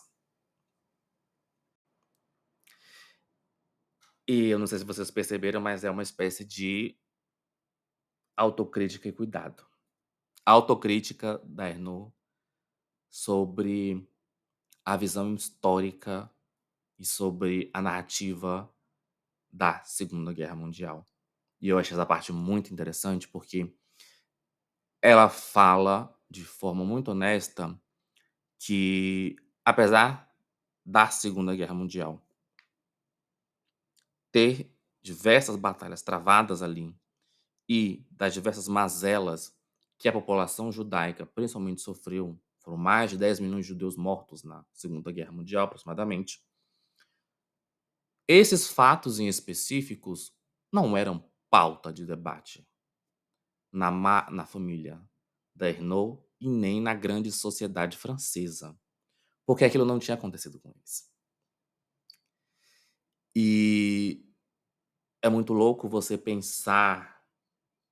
E 4.28 4.48
eu 4.48 4.58
não 4.58 4.68
sei 4.68 4.80
se 4.80 4.86
vocês 4.86 5.12
perceberam, 5.12 5.60
mas 5.60 5.84
é 5.84 5.92
uma 5.92 6.04
espécie 6.04 6.46
de 6.46 6.98
autocrítica 8.38 9.10
e 9.10 9.12
cuidado. 9.12 9.66
Autocrítica 10.46 11.40
da 11.44 11.70
Ernaud 11.70 12.14
sobre 13.10 14.08
a 14.86 14.96
visão 14.96 15.36
histórica 15.36 16.32
e 16.98 17.06
sobre 17.06 17.70
a 17.74 17.82
narrativa 17.82 18.74
da 19.52 19.84
Segunda 19.84 20.34
Guerra 20.34 20.56
Mundial. 20.56 21.06
E 21.62 21.68
eu 21.68 21.78
acho 21.78 21.94
essa 21.94 22.06
parte 22.06 22.32
muito 22.32 22.74
interessante 22.74 23.28
porque 23.28 23.74
ela 25.02 25.30
fala 25.30 26.18
de 26.30 26.44
forma 26.46 26.84
muito 26.86 27.12
honesta 27.12 27.78
que, 28.58 29.36
apesar 29.66 30.34
da 30.86 31.10
Segunda 31.10 31.56
Guerra 31.56 31.74
Mundial 31.74 32.26
ter 34.34 34.76
diversas 35.02 35.56
batalhas 35.56 36.02
travadas 36.02 36.64
ali 36.64 36.94
e 37.70 38.06
das 38.10 38.34
diversas 38.34 38.68
mazelas 38.68 39.56
que 40.00 40.10
a 40.10 40.12
população 40.12 40.72
judaica 40.72 41.26
principalmente 41.26 41.82
sofreu, 41.82 42.38
foram 42.60 42.78
mais 42.78 43.12
de 43.12 43.18
10 43.18 43.40
milhões 43.40 43.66
de 43.66 43.70
judeus 43.70 43.96
mortos 43.96 44.44
na 44.44 44.66
Segunda 44.74 45.12
Guerra 45.12 45.32
Mundial, 45.32 45.66
aproximadamente. 45.66 46.44
Esses 48.28 48.68
fatos 48.68 49.20
em 49.20 49.28
específicos 49.28 50.34
não 50.72 50.98
eram 50.98 51.30
pauta 51.50 51.94
de 51.94 52.06
debate 52.06 52.68
na, 53.72 53.92
na 53.92 54.46
família 54.46 55.00
da 55.56 55.70
Ernaud 55.70 56.20
e 56.42 56.50
nem 56.50 56.82
na 56.82 56.96
grande 56.96 57.32
sociedade 57.32 57.98
francesa, 57.98 58.78
porque 59.46 59.64
aquilo 59.64 59.86
não 59.86 60.00
tinha 60.00 60.16
acontecido 60.16 60.60
com 60.60 60.72
eles. 60.72 61.13
E 63.36 64.24
é 65.22 65.30
muito 65.30 65.54
louco 65.54 65.88
você 65.90 66.18
pensar 66.18 67.24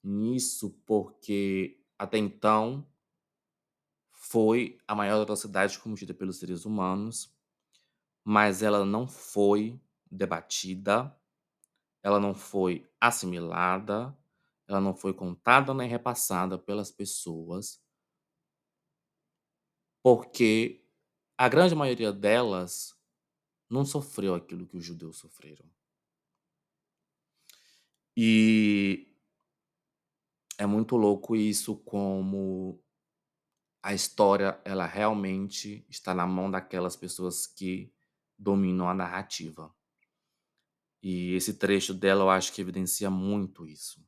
nisso, 0.04 0.72
porque 0.86 1.84
até 1.98 2.18
então 2.18 2.88
foi 4.12 4.78
a 4.88 4.96
maior 4.96 5.22
atrocidade 5.22 5.78
cometida 5.80 6.14
pelos 6.14 6.38
seres 6.40 6.66
humanos, 6.66 7.36
mas 8.24 8.62
ela 8.64 8.86
não 8.86 9.08
foi 9.08 9.80
debatida, 10.10 11.16
ela 12.04 12.20
não 12.20 12.34
foi 12.34 12.90
assimilada, 13.00 14.18
ela 14.68 14.82
não 14.82 14.96
foi 14.96 15.14
contada 15.14 15.74
nem 15.74 15.90
repassada 15.90 16.58
pelas 16.60 16.92
pessoas, 16.92 17.82
porque 20.04 20.84
a 21.38 21.48
grande 21.50 21.76
maioria 21.76 22.12
delas 22.12 22.96
não 23.72 23.86
sofreu 23.86 24.36
aquilo 24.36 24.68
que 24.68 24.76
os 24.76 24.84
judeus 24.84 25.18
sofreram. 25.18 25.66
E 28.16 29.16
é 30.58 30.66
muito 30.66 30.98
louco 30.98 31.36
isso 31.36 31.78
como 31.78 32.84
a 33.82 33.94
história 33.94 34.62
ela 34.66 34.86
realmente 34.86 35.86
está 35.90 36.14
na 36.14 36.28
mão 36.28 36.52
daquelas 36.52 36.98
pessoas 36.98 37.48
que 37.48 37.92
dominam 38.38 38.90
a 38.90 38.94
narrativa. 38.94 39.74
E 41.02 41.34
esse 41.34 41.54
trecho 41.54 41.94
dela 41.94 42.24
eu 42.24 42.30
acho 42.30 42.52
que 42.54 42.62
evidencia 42.62 43.10
muito 43.10 43.66
isso. 43.66 44.06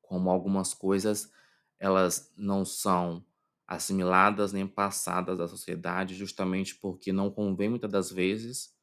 Como 0.00 0.30
algumas 0.30 0.72
coisas 0.72 1.30
elas 1.78 2.32
não 2.36 2.64
são 2.64 3.24
assimiladas 3.68 4.52
nem 4.52 4.66
passadas 4.66 5.36
da 5.36 5.46
sociedade 5.46 6.14
justamente 6.14 6.74
porque 6.74 7.12
não 7.12 7.30
convém 7.30 7.68
muitas 7.68 7.90
das 7.90 8.10
vezes 8.10 8.74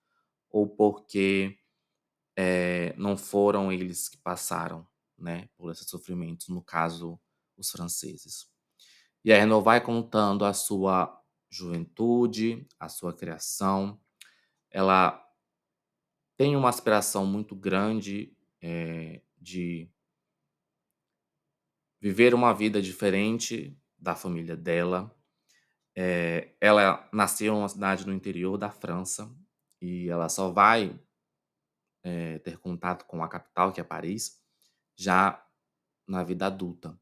ou 0.49 0.69
porque 0.69 1.57
é, 2.37 2.93
não 2.95 3.17
foram 3.17 3.71
eles 3.71 4.07
que 4.07 4.17
passaram 4.17 4.87
né, 5.17 5.49
por 5.57 5.71
esses 5.71 5.89
sofrimentos, 5.89 6.49
no 6.49 6.61
caso, 6.61 7.19
os 7.57 7.71
franceses. 7.71 8.47
E 9.23 9.33
a 9.33 9.37
Renault 9.37 9.65
vai 9.65 9.81
contando 9.81 10.45
a 10.45 10.53
sua 10.53 11.19
juventude, 11.49 12.67
a 12.79 12.87
sua 12.87 13.13
criação. 13.13 13.99
Ela 14.69 15.21
tem 16.37 16.55
uma 16.55 16.69
aspiração 16.69 17.25
muito 17.25 17.55
grande 17.55 18.35
é, 18.61 19.21
de 19.37 19.89
viver 21.99 22.35
uma 22.35 22.53
vida 22.53 22.81
diferente 22.81 23.75
da 24.05 24.15
família 24.15 24.55
dela. 24.55 25.11
É, 25.97 26.55
ela 26.61 27.09
nasceu 27.11 27.55
em 27.55 27.57
uma 27.57 27.67
cidade 27.67 28.05
no 28.05 28.13
interior 28.13 28.57
da 28.57 28.69
França 28.69 29.35
e 29.81 30.07
ela 30.09 30.29
só 30.29 30.51
vai 30.51 30.97
é, 32.03 32.37
ter 32.39 32.59
contato 32.59 33.05
com 33.05 33.23
a 33.23 33.27
capital, 33.27 33.73
que 33.73 33.81
é 33.81 33.83
Paris, 33.83 34.39
já 34.95 35.43
na 36.07 36.23
vida 36.23 36.45
adulta. 36.45 36.97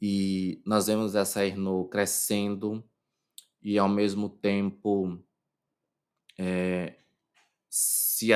E 0.00 0.62
nós 0.66 0.86
vemos 0.86 1.14
essa 1.14 1.44
Erno 1.44 1.88
crescendo 1.88 2.84
e, 3.62 3.78
ao 3.78 3.88
mesmo 3.88 4.28
tempo, 4.28 5.18
é, 6.38 6.98
se 7.70 8.28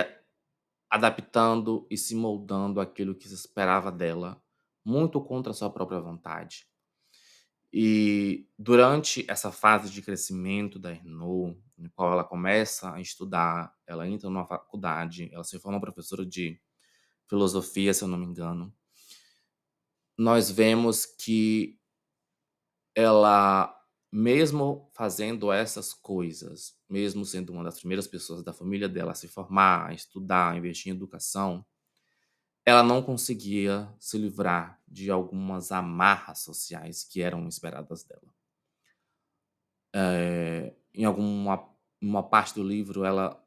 adaptando 0.90 1.86
e 1.90 1.96
se 1.98 2.14
moldando 2.14 2.80
àquilo 2.80 3.14
que 3.14 3.28
se 3.28 3.34
esperava 3.34 3.92
dela, 3.92 4.42
muito 4.84 5.20
contra 5.20 5.52
a 5.52 5.54
sua 5.54 5.70
própria 5.70 6.00
vontade. 6.00 6.71
E 7.72 8.46
durante 8.58 9.24
essa 9.30 9.50
fase 9.50 9.90
de 9.90 10.02
crescimento 10.02 10.78
da 10.78 10.92
Erno, 10.92 11.56
no 11.78 11.90
qual 11.90 12.12
ela 12.12 12.24
começa 12.24 12.92
a 12.92 13.00
estudar, 13.00 13.74
ela 13.86 14.06
entra 14.06 14.28
numa 14.28 14.46
faculdade, 14.46 15.30
ela 15.32 15.42
se 15.42 15.58
forma 15.58 15.80
professora 15.80 16.24
de 16.26 16.60
filosofia, 17.28 17.94
se 17.94 18.04
eu 18.04 18.08
não 18.08 18.18
me 18.18 18.26
engano, 18.26 18.74
nós 20.18 20.50
vemos 20.50 21.06
que 21.06 21.78
ela, 22.94 23.74
mesmo 24.12 24.90
fazendo 24.94 25.50
essas 25.50 25.94
coisas, 25.94 26.74
mesmo 26.88 27.24
sendo 27.24 27.52
uma 27.52 27.64
das 27.64 27.78
primeiras 27.78 28.06
pessoas 28.06 28.42
da 28.42 28.52
família 28.52 28.88
dela 28.88 29.12
a 29.12 29.14
se 29.14 29.28
formar, 29.28 29.88
a 29.88 29.94
estudar, 29.94 30.52
a 30.52 30.56
investir 30.56 30.92
em 30.92 30.96
educação, 30.96 31.64
ela 32.64 32.82
não 32.82 33.02
conseguia 33.02 33.92
se 33.98 34.16
livrar 34.18 34.80
de 34.86 35.10
algumas 35.10 35.72
amarras 35.72 36.40
sociais 36.40 37.04
que 37.04 37.20
eram 37.20 37.48
esperadas 37.48 38.04
dela. 38.04 38.32
É, 39.94 40.74
em 40.94 41.04
alguma 41.04 41.70
uma 42.00 42.22
parte 42.22 42.54
do 42.54 42.64
livro, 42.64 43.04
ela 43.04 43.40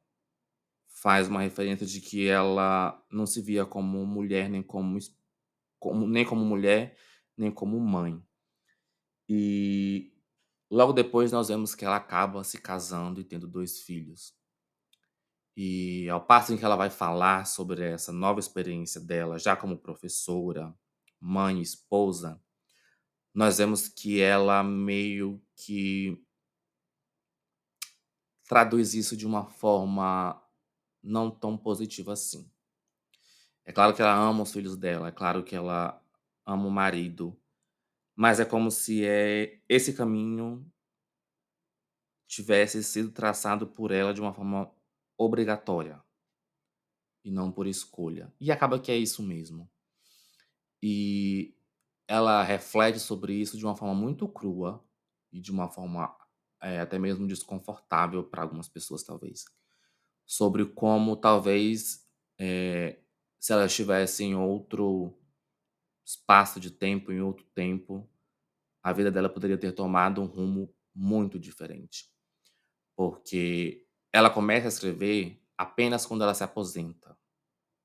faz 0.87 1.27
uma 1.27 1.41
referência 1.41 1.85
de 1.85 1.99
que 1.99 2.27
ela 2.27 3.03
não 3.11 3.25
se 3.25 3.41
via 3.41 3.65
como 3.65 4.05
mulher 4.05 4.49
nem 4.49 4.63
como, 4.63 4.97
como 5.79 6.07
nem 6.07 6.25
como 6.25 6.43
mulher 6.45 6.97
nem 7.37 7.51
como 7.51 7.79
mãe. 7.79 8.21
E 9.27 10.13
logo 10.71 10.93
depois 10.93 11.31
nós 11.31 11.49
vemos 11.49 11.75
que 11.75 11.83
ela 11.83 11.97
acaba 11.97 12.43
se 12.43 12.59
casando 12.59 13.19
e 13.19 13.25
tendo 13.25 13.47
dois 13.47 13.81
filhos. 13.81 14.33
E 15.55 16.09
ao 16.09 16.25
passo 16.25 16.53
em 16.53 16.57
que 16.57 16.65
ela 16.65 16.75
vai 16.75 16.89
falar 16.89 17.45
sobre 17.45 17.83
essa 17.83 18.11
nova 18.11 18.39
experiência 18.39 18.99
dela, 18.99 19.39
já 19.39 19.55
como 19.55 19.77
professora, 19.77 20.73
mãe, 21.19 21.61
esposa, 21.61 22.41
nós 23.33 23.57
vemos 23.57 23.87
que 23.87 24.21
ela 24.21 24.63
meio 24.63 25.41
que 25.55 26.21
traduz 28.47 28.93
isso 28.93 29.15
de 29.15 29.25
uma 29.25 29.45
forma 29.45 30.41
não 31.01 31.31
tão 31.31 31.57
positiva 31.57 32.13
assim. 32.13 32.49
É 33.65 33.71
claro 33.71 33.95
que 33.95 34.01
ela 34.01 34.13
ama 34.13 34.43
os 34.43 34.51
filhos 34.51 34.77
dela, 34.77 35.07
é 35.07 35.11
claro 35.11 35.43
que 35.43 35.55
ela 35.55 36.01
ama 36.45 36.67
o 36.67 36.71
marido, 36.71 37.37
mas 38.15 38.39
é 38.39 38.45
como 38.45 38.69
se 38.69 39.05
é, 39.05 39.59
esse 39.67 39.93
caminho 39.93 40.65
tivesse 42.27 42.83
sido 42.83 43.11
traçado 43.11 43.67
por 43.67 43.91
ela 43.91 44.13
de 44.13 44.21
uma 44.21 44.33
forma 44.33 44.71
obrigatória 45.17 46.03
e 47.23 47.31
não 47.31 47.51
por 47.51 47.67
escolha. 47.67 48.31
E 48.39 48.51
acaba 48.51 48.79
que 48.79 48.91
é 48.91 48.97
isso 48.97 49.23
mesmo. 49.23 49.69
E 50.81 51.55
ela 52.07 52.43
reflete 52.43 52.99
sobre 52.99 53.33
isso 53.33 53.57
de 53.57 53.65
uma 53.65 53.75
forma 53.75 53.95
muito 53.95 54.27
crua 54.27 54.83
e 55.31 55.39
de 55.39 55.51
uma 55.51 55.67
forma 55.69 56.15
é, 56.61 56.79
até 56.79 56.99
mesmo 56.99 57.27
desconfortável 57.27 58.23
para 58.23 58.43
algumas 58.43 58.67
pessoas, 58.69 59.03
talvez. 59.03 59.45
Sobre 60.25 60.65
como 60.65 61.15
talvez 61.15 62.07
é, 62.39 62.99
se 63.39 63.53
ela 63.53 63.65
estivesse 63.65 64.23
em 64.23 64.35
outro 64.35 65.17
espaço 66.05 66.59
de 66.59 66.71
tempo, 66.71 67.11
em 67.11 67.21
outro 67.21 67.45
tempo, 67.55 68.09
a 68.83 68.93
vida 68.93 69.11
dela 69.11 69.29
poderia 69.29 69.57
ter 69.57 69.71
tomado 69.71 70.21
um 70.21 70.25
rumo 70.25 70.73
muito 70.93 71.39
diferente. 71.39 72.11
Porque 72.95 73.84
ela 74.15 74.29
começa 74.29 74.67
a 74.67 74.69
escrever 74.69 75.37
apenas 75.57 76.05
quando 76.05 76.23
ela 76.23 76.33
se 76.33 76.41
aposenta. 76.41 77.17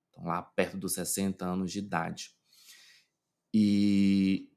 Então, 0.08 0.24
lá 0.24 0.40
perto 0.40 0.76
dos 0.76 0.92
60 0.92 1.44
anos 1.44 1.72
de 1.72 1.80
idade. 1.80 2.30
E 3.52 4.48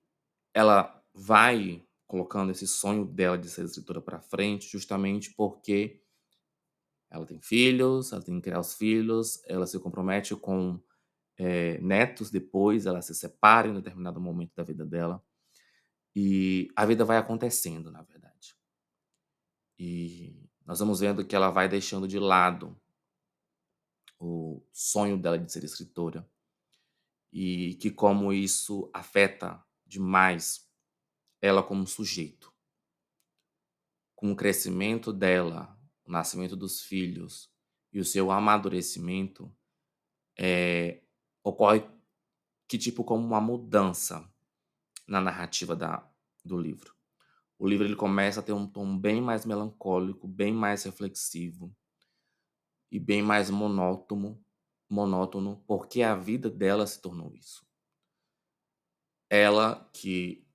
ela 0.54 1.04
vai 1.12 1.84
colocando 2.06 2.52
esse 2.52 2.68
sonho 2.68 3.04
dela 3.06 3.40
de 3.40 3.50
ser 3.50 3.66
escritora 3.66 4.00
para 4.00 4.22
frente, 4.22 4.70
justamente 4.70 5.34
porque 5.34 6.00
ela 7.10 7.26
tem 7.26 7.42
filhos, 7.42 8.14
ela 8.14 8.22
tem 8.22 8.36
que 8.36 8.42
criar 8.42 8.60
os 8.60 8.76
filhos, 8.76 9.42
ela 9.48 9.66
se 9.66 9.80
compromete 9.80 10.36
com 10.36 10.80
é, 11.40 11.80
netos 11.80 12.30
depois, 12.30 12.86
ela 12.86 13.02
se 13.02 13.16
separa 13.16 13.68
em 13.68 13.74
determinado 13.74 14.22
momento 14.22 14.54
da 14.56 14.64
vida 14.64 14.86
dela. 14.86 15.26
E 16.16 16.68
a 16.76 16.86
vida 16.86 17.04
vai 17.04 17.18
acontecendo, 17.18 17.90
na 17.90 18.04
verdade. 18.04 18.56
E 19.80 20.43
nós 20.66 20.80
vamos 20.80 21.00
vendo 21.00 21.26
que 21.26 21.36
ela 21.36 21.50
vai 21.50 21.68
deixando 21.68 22.08
de 22.08 22.20
lado 22.20 22.80
o 24.20 24.62
sonho 24.72 25.18
dela 25.18 25.38
de 25.38 25.52
ser 25.52 25.64
escritora 25.64 26.28
e 27.32 27.76
que 27.76 27.92
como 27.92 28.32
isso 28.32 28.90
afeta 28.94 29.62
demais 29.86 30.70
ela 31.42 31.62
como 31.62 31.86
sujeito. 31.86 32.54
com 34.16 34.32
o 34.32 34.36
crescimento 34.38 35.12
dela, 35.12 35.78
o 36.06 36.12
nascimento 36.12 36.56
dos 36.56 36.80
filhos 36.80 37.52
e 37.92 38.00
o 38.00 38.06
seu 38.06 38.32
amadurecimento, 38.32 39.54
é, 40.40 41.04
ocorre 41.44 41.86
que 42.66 42.78
tipo 42.78 43.04
como 43.04 43.22
uma 43.22 43.42
mudança 43.42 44.26
na 45.06 45.20
narrativa 45.20 45.76
da, 45.76 46.10
do 46.42 46.58
livro. 46.58 46.96
O 47.58 47.68
livro 47.68 47.86
ele 47.86 47.96
começa 47.96 48.40
a 48.40 48.44
ter 48.44 48.54
um 48.54 48.68
tom 48.68 48.98
bem 48.98 49.22
mais 49.22 49.46
melancólico, 49.46 50.28
bem 50.28 50.54
mais 50.54 50.84
reflexivo 50.84 51.76
e 52.92 53.00
bem 53.00 53.22
mais 53.22 53.50
monótono, 53.50 54.44
monótono, 54.90 55.64
porque 55.68 56.02
a 56.02 56.16
vida 56.16 56.50
dela 56.50 56.86
se 56.86 57.02
tornou 57.02 57.34
isso. 57.34 57.66
Ela 59.30 59.90
que 59.94 60.46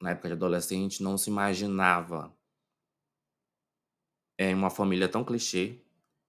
na 0.00 0.10
época 0.10 0.28
de 0.28 0.34
adolescente 0.34 1.02
não 1.02 1.18
se 1.18 1.30
imaginava 1.30 2.36
em 4.38 4.54
uma 4.54 4.70
família 4.70 5.08
tão 5.08 5.24
clichê, 5.24 5.82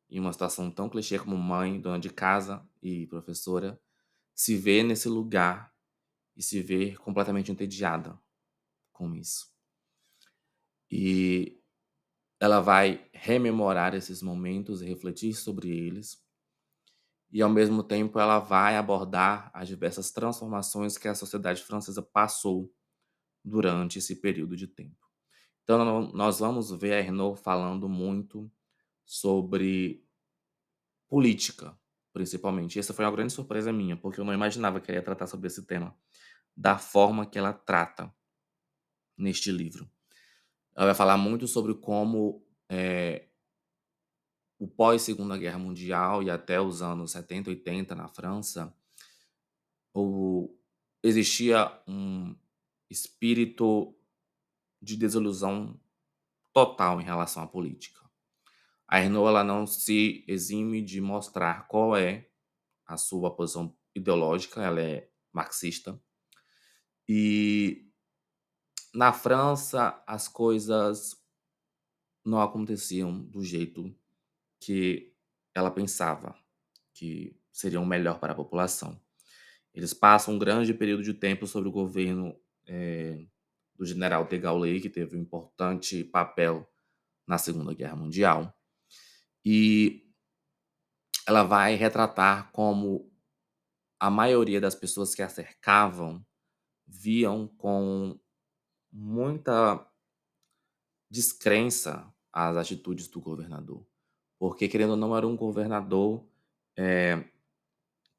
em 0.10 0.20
uma 0.20 0.34
situação 0.34 0.72
tão 0.72 0.90
clichê 0.90 1.20
como 1.20 1.38
mãe, 1.38 1.80
dona 1.80 2.00
de 2.00 2.10
casa 2.10 2.68
e 2.82 3.06
professora, 3.06 3.80
se 4.34 4.56
vê 4.58 4.82
nesse 4.82 5.08
lugar 5.08 5.76
e 6.36 6.42
se 6.42 6.62
vê 6.62 6.96
completamente 6.96 7.52
entediada 7.52 8.20
com 8.92 9.14
isso. 9.16 9.59
E 10.92 11.62
ela 12.40 12.60
vai 12.62 13.08
rememorar 13.14 13.94
esses 13.96 14.22
momentos 14.22 14.82
e 14.82 14.86
refletir 14.86 15.34
sobre 15.34 15.70
eles. 15.70 16.24
E 17.32 17.42
ao 17.42 17.50
mesmo 17.50 17.84
tempo 17.84 18.20
ela 18.20 18.40
vai 18.40 18.76
abordar 18.76 19.52
as 19.54 19.68
diversas 19.68 20.12
transformações 20.12 20.98
que 20.98 21.08
a 21.08 21.16
sociedade 21.16 21.62
francesa 21.64 22.02
passou 22.02 22.74
durante 23.44 24.00
esse 24.00 24.16
período 24.18 24.56
de 24.56 24.68
tempo. 24.68 25.08
Então 25.64 26.12
nós 26.14 26.40
vamos 26.40 26.72
ver 26.72 26.94
a 27.00 27.02
Renault 27.02 27.42
falando 27.42 27.88
muito 27.88 28.52
sobre 29.06 30.04
política, 31.08 31.78
principalmente. 32.14 32.80
Essa 32.80 32.94
foi 32.94 33.06
uma 33.06 33.12
grande 33.12 33.34
surpresa 33.34 33.74
minha, 33.74 33.98
porque 33.98 34.20
eu 34.20 34.26
não 34.26 34.34
imaginava 34.34 34.80
que 34.80 34.90
ela 34.90 35.00
ia 35.00 35.04
tratar 35.06 35.28
sobre 35.28 35.48
esse 35.48 35.66
tema 35.66 35.96
da 36.56 36.78
forma 36.78 37.26
que 37.26 37.38
ela 37.38 37.54
trata 37.54 38.14
neste 39.18 39.52
livro. 39.52 39.90
Ela 40.76 40.88
vai 40.88 40.96
falar 40.96 41.18
muito 41.18 41.48
sobre 41.48 41.74
como 41.74 42.44
é, 42.70 43.28
o 44.60 44.68
pós-Segunda 44.68 45.38
Guerra 45.38 45.58
Mundial 45.58 46.22
e 46.22 46.30
até 46.30 46.60
os 46.60 46.82
anos 46.82 47.12
70, 47.12 47.50
80 47.50 47.96
na 47.96 48.08
França, 48.08 48.76
o, 49.94 50.54
existia 51.02 51.82
um 51.88 52.36
espírito 52.90 53.96
de 54.82 54.98
desilusão 54.98 55.80
total 56.54 57.00
em 57.00 57.06
relação 57.06 57.44
à 57.44 57.48
política. 57.48 58.00
A 58.88 59.00
Renault 59.00 59.30
ela 59.30 59.44
não 59.44 59.68
se 59.68 60.26
exime 60.28 60.82
de 60.82 61.00
mostrar 61.00 61.68
qual 61.68 61.96
é 61.96 62.28
a 62.86 62.98
sua 62.98 63.34
posição 63.34 63.76
ideológica, 63.96 64.64
ela 64.64 64.82
é 64.82 65.10
marxista. 65.32 66.02
E 67.08 67.89
na 68.94 69.14
França 69.14 70.02
as 70.08 70.28
coisas 70.28 71.16
não 72.26 72.42
aconteciam 72.42 73.22
do 73.22 73.44
jeito 73.44 73.96
que 74.60 75.14
ela 75.54 75.72
pensava 75.72 76.36
que 76.94 77.36
seriam 77.52 77.86
melhor 77.86 78.20
para 78.20 78.34
a 78.34 78.36
população. 78.36 79.00
Eles 79.74 79.94
passam 79.94 80.34
um 80.34 80.40
grande 80.40 80.74
período 80.74 81.04
de 81.04 81.14
tempo 81.14 81.48
sobre 81.48 81.70
o 81.70 81.72
governo 81.72 82.36
é, 82.68 83.26
do 83.76 83.86
general 83.86 84.26
de 84.26 84.38
Gaulle, 84.38 84.82
que 84.82 84.90
teve 84.90 85.16
um 85.16 85.22
importante 85.22 86.04
papel 86.04 86.70
na 87.26 87.38
Segunda 87.38 87.74
Guerra 87.74 87.96
Mundial. 87.96 88.54
E 89.46 90.06
ela 91.26 91.44
vai 91.44 91.76
retratar 91.76 92.52
como 92.52 93.12
a 94.00 94.10
maioria 94.10 94.60
das 94.60 94.76
pessoas 94.76 95.14
que 95.14 95.22
a 95.22 95.30
cercavam 95.30 96.26
viam 96.88 97.48
com 97.48 98.20
muita 98.92 99.86
descrença 101.10 102.14
as 102.32 102.56
atitudes 102.58 103.08
do 103.08 103.20
governador. 103.20 103.86
Porque, 104.38 104.68
querendo 104.68 104.92
ou 104.92 104.98
não, 104.98 105.16
era 105.16 105.28
um 105.28 105.36
governador 105.36 106.26
é, 106.78 107.26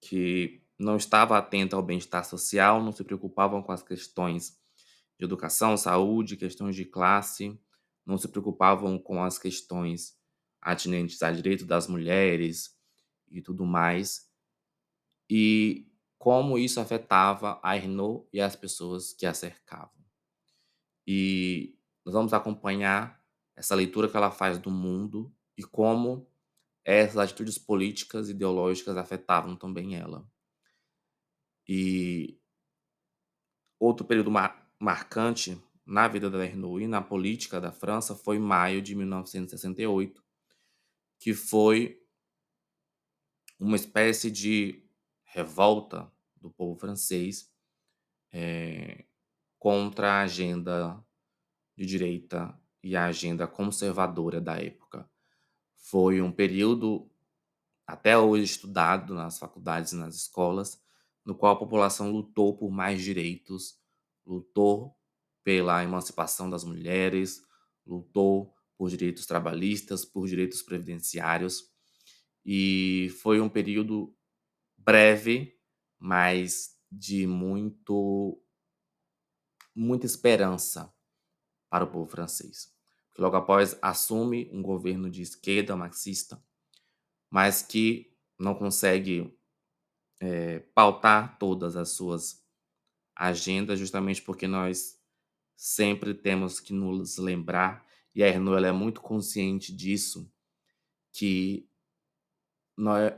que 0.00 0.62
não 0.78 0.96
estava 0.96 1.36
atento 1.36 1.76
ao 1.76 1.82
bem-estar 1.82 2.24
social, 2.24 2.82
não 2.82 2.92
se 2.92 3.04
preocupavam 3.04 3.62
com 3.62 3.72
as 3.72 3.82
questões 3.82 4.58
de 5.18 5.24
educação, 5.24 5.76
saúde, 5.76 6.36
questões 6.36 6.74
de 6.74 6.84
classe, 6.84 7.58
não 8.04 8.16
se 8.16 8.28
preocupavam 8.28 8.98
com 8.98 9.22
as 9.22 9.38
questões 9.38 10.18
atinentes 10.60 11.22
a 11.22 11.30
direito 11.30 11.64
das 11.64 11.86
mulheres 11.86 12.76
e 13.30 13.40
tudo 13.40 13.64
mais, 13.64 14.28
e 15.28 15.86
como 16.18 16.58
isso 16.58 16.80
afetava 16.80 17.60
a 17.62 17.72
Renault 17.74 18.28
e 18.32 18.40
as 18.40 18.56
pessoas 18.56 19.12
que 19.12 19.24
a 19.24 19.32
cercavam. 19.32 19.99
E 21.12 21.76
nós 22.04 22.14
vamos 22.14 22.32
acompanhar 22.32 23.20
essa 23.56 23.74
leitura 23.74 24.08
que 24.08 24.16
ela 24.16 24.30
faz 24.30 24.60
do 24.60 24.70
mundo 24.70 25.34
e 25.58 25.64
como 25.64 26.30
essas 26.84 27.16
atitudes 27.16 27.58
políticas 27.58 28.28
e 28.28 28.30
ideológicas 28.30 28.96
afetavam 28.96 29.56
também 29.56 29.96
ela. 29.96 30.24
E 31.68 32.38
outro 33.76 34.06
período 34.06 34.30
mar 34.30 34.72
marcante 34.78 35.60
na 35.84 36.06
vida 36.06 36.30
da 36.30 36.44
Renault 36.44 36.84
e 36.84 36.86
na 36.86 37.02
política 37.02 37.60
da 37.60 37.72
França 37.72 38.14
foi 38.14 38.38
maio 38.38 38.80
de 38.80 38.94
1968, 38.94 40.24
que 41.18 41.34
foi 41.34 42.00
uma 43.58 43.74
espécie 43.74 44.30
de 44.30 44.88
revolta 45.24 46.08
do 46.36 46.52
povo 46.52 46.78
francês 46.78 47.52
é, 48.32 49.06
contra 49.60 50.14
a 50.14 50.22
agenda 50.22 50.98
de 51.76 51.84
direita 51.84 52.58
e 52.82 52.96
a 52.96 53.04
agenda 53.04 53.46
conservadora 53.46 54.40
da 54.40 54.56
época. 54.56 55.08
Foi 55.76 56.22
um 56.22 56.32
período 56.32 57.10
até 57.86 58.16
hoje 58.16 58.44
estudado 58.44 59.14
nas 59.14 59.38
faculdades 59.38 59.92
e 59.92 59.96
nas 59.96 60.14
escolas, 60.14 60.82
no 61.26 61.34
qual 61.34 61.52
a 61.52 61.58
população 61.58 62.10
lutou 62.10 62.56
por 62.56 62.70
mais 62.70 63.02
direitos, 63.02 63.78
lutou 64.24 64.96
pela 65.44 65.84
emancipação 65.84 66.48
das 66.48 66.64
mulheres, 66.64 67.42
lutou 67.86 68.54
por 68.78 68.88
direitos 68.88 69.26
trabalhistas, 69.26 70.06
por 70.06 70.26
direitos 70.26 70.62
previdenciários. 70.62 71.70
E 72.46 73.14
foi 73.20 73.42
um 73.42 73.48
período 73.48 74.16
breve, 74.78 75.54
mas 75.98 76.78
de 76.90 77.26
muito 77.26 78.42
muita 79.74 80.06
esperança 80.06 80.92
para 81.68 81.84
o 81.84 81.90
povo 81.90 82.10
francês. 82.10 82.72
Logo 83.18 83.36
após 83.36 83.76
assume 83.82 84.48
um 84.52 84.62
governo 84.62 85.10
de 85.10 85.22
esquerda 85.22 85.76
marxista, 85.76 86.42
mas 87.30 87.62
que 87.62 88.12
não 88.38 88.54
consegue 88.54 89.36
é, 90.20 90.60
pautar 90.74 91.38
todas 91.38 91.76
as 91.76 91.90
suas 91.90 92.42
agendas, 93.14 93.78
justamente 93.78 94.22
porque 94.22 94.46
nós 94.46 94.98
sempre 95.56 96.14
temos 96.14 96.58
que 96.58 96.72
nos 96.72 97.18
lembrar, 97.18 97.86
e 98.14 98.24
a 98.24 98.30
Renault 98.30 98.64
é 98.64 98.72
muito 98.72 99.00
consciente 99.00 99.74
disso, 99.74 100.32
que 101.12 101.68
nós, 102.76 103.12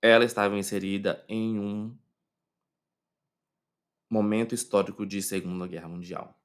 ela 0.00 0.24
estava 0.24 0.58
inserida 0.58 1.24
em 1.28 1.58
um 1.58 1.96
momento 4.08 4.54
histórico 4.54 5.04
de 5.04 5.22
Segunda 5.22 5.66
Guerra 5.66 5.88
Mundial. 5.88 6.40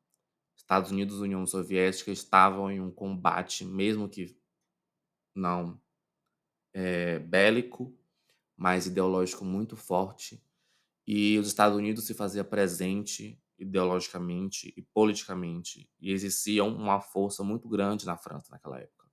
Estados 0.55 0.91
Unidos 0.91 1.17
e 1.17 1.21
União 1.21 1.45
Soviética 1.45 2.11
estavam 2.11 2.71
em 2.71 2.79
um 2.79 2.91
combate, 2.91 3.65
mesmo 3.65 4.07
que 4.07 4.37
não 5.35 5.79
é, 6.73 7.19
bélico, 7.19 7.97
mas 8.55 8.85
ideológico 8.85 9.43
muito 9.43 9.75
forte. 9.75 10.43
E 11.05 11.37
os 11.37 11.47
Estados 11.47 11.77
Unidos 11.77 12.05
se 12.05 12.13
fazia 12.13 12.43
presente 12.43 13.41
ideologicamente 13.57 14.73
e 14.75 14.81
politicamente, 14.81 15.89
e 15.99 16.11
exerciam 16.11 16.69
uma 16.69 16.99
força 16.99 17.43
muito 17.43 17.69
grande 17.69 18.05
na 18.05 18.17
França 18.17 18.47
naquela 18.51 18.79
época. 18.79 19.07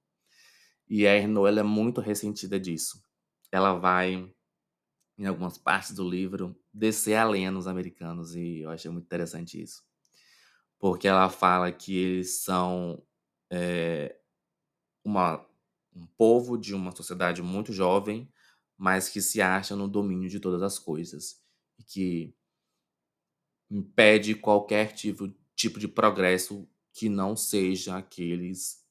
E 0.88 1.06
a 1.06 1.18
Renault 1.18 1.58
é 1.58 1.62
muito 1.62 2.00
ressentida 2.00 2.58
disso. 2.58 3.04
Ela 3.52 3.74
vai 3.74 4.34
em 5.18 5.26
algumas 5.26 5.59
partes 5.59 5.92
do 5.92 6.09
livro, 6.09 6.57
descer 6.72 7.16
a 7.16 7.24
lenha 7.24 7.50
nos 7.50 7.66
americanos, 7.66 8.37
e 8.37 8.61
eu 8.61 8.70
achei 8.70 8.90
muito 8.90 9.07
interessante 9.07 9.61
isso. 9.61 9.83
Porque 10.78 11.09
ela 11.09 11.28
fala 11.28 11.72
que 11.72 11.96
eles 11.96 12.42
são 12.42 13.02
é, 13.50 14.16
uma, 15.04 15.44
um 15.94 16.07
povo 16.07 16.57
de 16.59 16.74
uma 16.74 16.94
sociedade 16.94 17.42
muito 17.42 17.72
jovem, 17.72 18.33
mas 18.76 19.09
que 19.09 19.20
se 19.20 19.42
acha 19.42 19.76
no 19.76 19.88
domínio 19.88 20.28
de 20.28 20.40
todas 20.40 20.62
as 20.62 20.78
coisas, 20.78 21.42
e 21.78 21.83
que 21.85 22.35
impede 23.70 24.35
qualquer 24.35 24.92
tipo, 24.92 25.28
tipo 25.54 25.78
de 25.78 25.88
progresso 25.88 26.68
que 26.92 27.09
não 27.09 27.37
seja 27.37 27.96
aqueles 27.96 28.85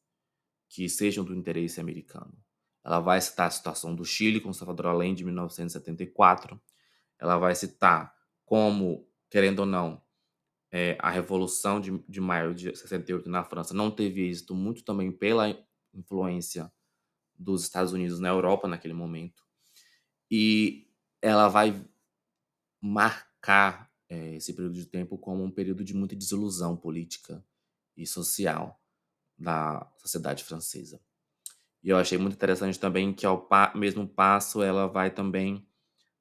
que 0.70 0.90
sejam 0.90 1.24
do 1.24 1.36
interesse 1.36 1.80
americano. 1.80 2.38
Ela 2.84 3.00
vai 3.00 3.20
citar 3.20 3.48
a 3.48 3.52
situação 3.52 3.94
do 3.94 4.06
Chile 4.06 4.40
com 4.40 4.54
Salvador 4.54 4.88
Allende 4.88 5.24
em 5.24 5.26
1974. 5.26 6.60
Ela 7.20 7.38
vai 7.38 7.54
citar 7.56 8.16
como, 8.46 9.08
querendo 9.30 9.60
ou 9.60 9.66
não, 9.66 10.02
é, 10.72 10.98
a 11.00 11.10
Revolução 11.10 11.80
de, 11.80 11.98
de 12.08 12.22
Maio 12.22 12.54
de 12.54 12.76
68 12.76 13.30
na 13.30 13.44
França 13.44 13.74
não 13.74 13.90
teve 13.90 14.28
êxito 14.28 14.54
muito 14.54 14.84
também 14.84 15.12
pela 15.12 15.58
influência 15.94 16.72
dos 17.38 17.64
Estados 17.64 17.94
Unidos 17.94 18.20
na 18.20 18.30
Europa 18.30 18.68
naquele 18.68 18.94
momento. 18.94 19.44
E 20.30 20.90
ela 21.22 21.48
vai 21.48 21.86
marcar 22.82 23.92
é, 24.10 24.36
esse 24.36 24.54
período 24.54 24.76
de 24.76 24.86
tempo 24.86 25.18
como 25.18 25.44
um 25.44 25.52
período 25.52 25.84
de 25.84 25.94
muita 25.94 26.16
desilusão 26.16 26.76
política 26.76 27.44
e 27.96 28.06
social 28.06 28.82
da 29.38 29.90
sociedade 29.98 30.44
francesa. 30.44 31.02
E 31.84 31.90
eu 31.90 31.98
achei 31.98 32.18
muito 32.18 32.34
interessante 32.36 32.80
também 32.80 33.14
que 33.14 33.26
ao 33.26 33.40
pa 33.48 33.72
mesmo 33.76 34.08
passo 34.08 34.62
ela 34.62 34.88
vai 34.88 35.12
também 35.12 35.66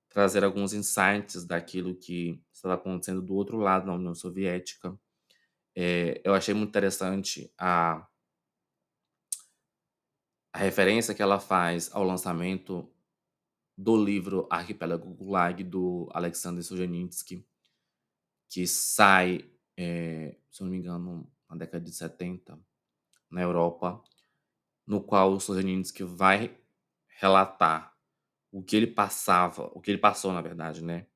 trazer 0.08 0.44
alguns 0.44 0.72
insights 0.72 1.44
daquilo 1.44 1.94
que 1.94 2.42
estava 2.52 2.74
acontecendo 2.74 3.20
do 3.20 3.34
outro 3.34 3.58
lado 3.58 3.86
na 3.86 3.94
União 3.94 4.14
Soviética. 4.14 4.98
É, 5.74 6.22
eu 6.24 6.32
achei 6.32 6.54
muito 6.54 6.70
interessante 6.70 7.52
a, 7.58 8.06
a 10.52 10.58
referência 10.58 11.14
que 11.14 11.20
ela 11.20 11.38
faz 11.38 11.94
ao 11.94 12.02
lançamento 12.02 12.90
do 13.76 14.02
livro 14.02 14.48
Arquipélago 14.50 15.12
Gulag, 15.12 15.62
do 15.62 16.08
Alexander 16.14 16.64
Solzhenitsyn, 16.64 17.44
que 18.48 18.66
sai, 18.66 19.50
é, 19.76 20.34
se 20.50 20.62
não 20.62 20.70
me 20.70 20.78
engano, 20.78 21.30
na 21.48 21.56
década 21.56 21.84
de 21.84 21.92
70, 21.92 22.58
na 23.30 23.42
Europa, 23.42 24.02
no 24.86 25.02
qual 25.02 25.32
o 25.32 25.40
Solzhenitsyn 25.40 26.06
vai 26.06 26.56
relatar 27.18 27.94
o 28.52 28.62
que 28.62 28.76
ele 28.76 28.86
passava, 28.86 29.70
o 29.74 29.80
que 29.80 29.90
ele 29.90 29.98
passou, 29.98 30.32
na 30.32 30.40
verdade, 30.40 30.82
né, 30.82 31.06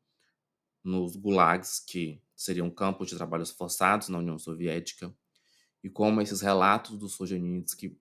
nos 0.82 1.16
gulags, 1.16 1.78
que 1.78 2.22
seriam 2.34 2.70
campos 2.70 3.08
de 3.08 3.16
trabalhos 3.16 3.50
forçados 3.50 4.08
na 4.08 4.18
União 4.18 4.38
Soviética, 4.38 5.14
e 5.82 5.88
como 5.88 6.20
esses 6.20 6.40
relatos 6.40 6.98
do 6.98 7.08
Solzhenitsyn 7.08 7.96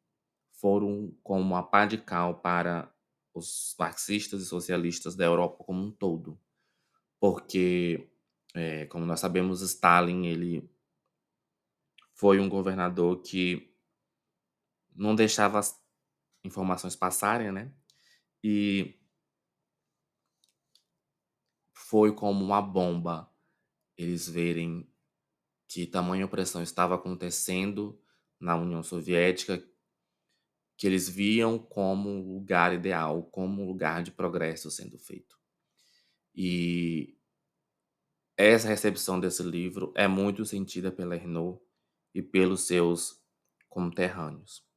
foram 0.52 1.16
como 1.24 1.42
uma 1.42 1.64
pá 1.64 1.86
de 1.86 1.98
cal 1.98 2.42
para 2.42 2.94
os 3.34 3.76
marxistas 3.80 4.42
e 4.42 4.46
socialistas 4.46 5.16
da 5.16 5.24
Europa 5.24 5.64
como 5.64 5.82
um 5.82 5.92
todo. 5.92 6.40
Porque, 7.20 8.10
é, 8.54 8.86
como 8.88 9.06
nós 9.06 9.20
sabemos, 9.20 9.62
Stalin 9.62 10.28
ele 10.28 10.70
foi 12.14 12.40
um 12.40 12.50
governador 12.50 13.22
que 13.22 13.69
não 15.00 15.16
deixava 15.16 15.60
as 15.60 15.80
informações 16.44 16.96
passarem, 16.96 17.52
né? 17.52 17.74
E 18.44 19.00
foi 21.74 22.14
como 22.14 22.44
uma 22.44 22.62
bomba 22.62 23.30
eles 23.98 24.30
verem 24.30 24.90
que 25.68 25.86
tamanha 25.88 26.26
opressão 26.26 26.64
estava 26.64 26.96
acontecendo 26.96 28.02
na 28.40 28.56
União 28.56 28.84
Soviética, 28.84 29.64
que 30.78 30.88
eles 30.88 31.10
viam 31.10 31.60
como 31.60 32.10
lugar 32.34 32.74
ideal, 32.74 33.24
como 33.24 33.66
lugar 33.66 34.02
de 34.02 34.12
progresso 34.12 34.72
sendo 34.72 34.98
feito. 34.98 35.38
E 36.36 37.18
essa 38.38 38.68
recepção 38.68 39.20
desse 39.20 39.44
livro 39.44 39.94
é 39.96 40.08
muito 40.08 40.46
sentida 40.46 40.92
pela 40.92 41.16
Renault 41.16 41.62
e 42.16 42.22
pelos 42.24 42.62
seus 42.66 43.22
conterrâneos. 43.70 44.69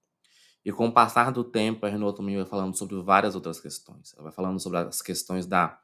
E 0.65 0.71
com 0.73 0.87
o 0.87 0.93
passar 0.93 1.33
do 1.33 1.43
tempo, 1.43 1.85
a 1.85 1.89
Renault 1.89 2.17
também 2.17 2.37
vai 2.37 2.47
falando 2.47 2.77
sobre 2.77 3.01
várias 3.03 3.35
outras 3.35 3.61
questões. 3.61 4.15
Ela 4.15 4.25
vai 4.25 4.33
falando 4.33 4.61
sobre 4.61 4.79
as 4.79 5.03
questões 5.03 5.47
da 5.47 5.81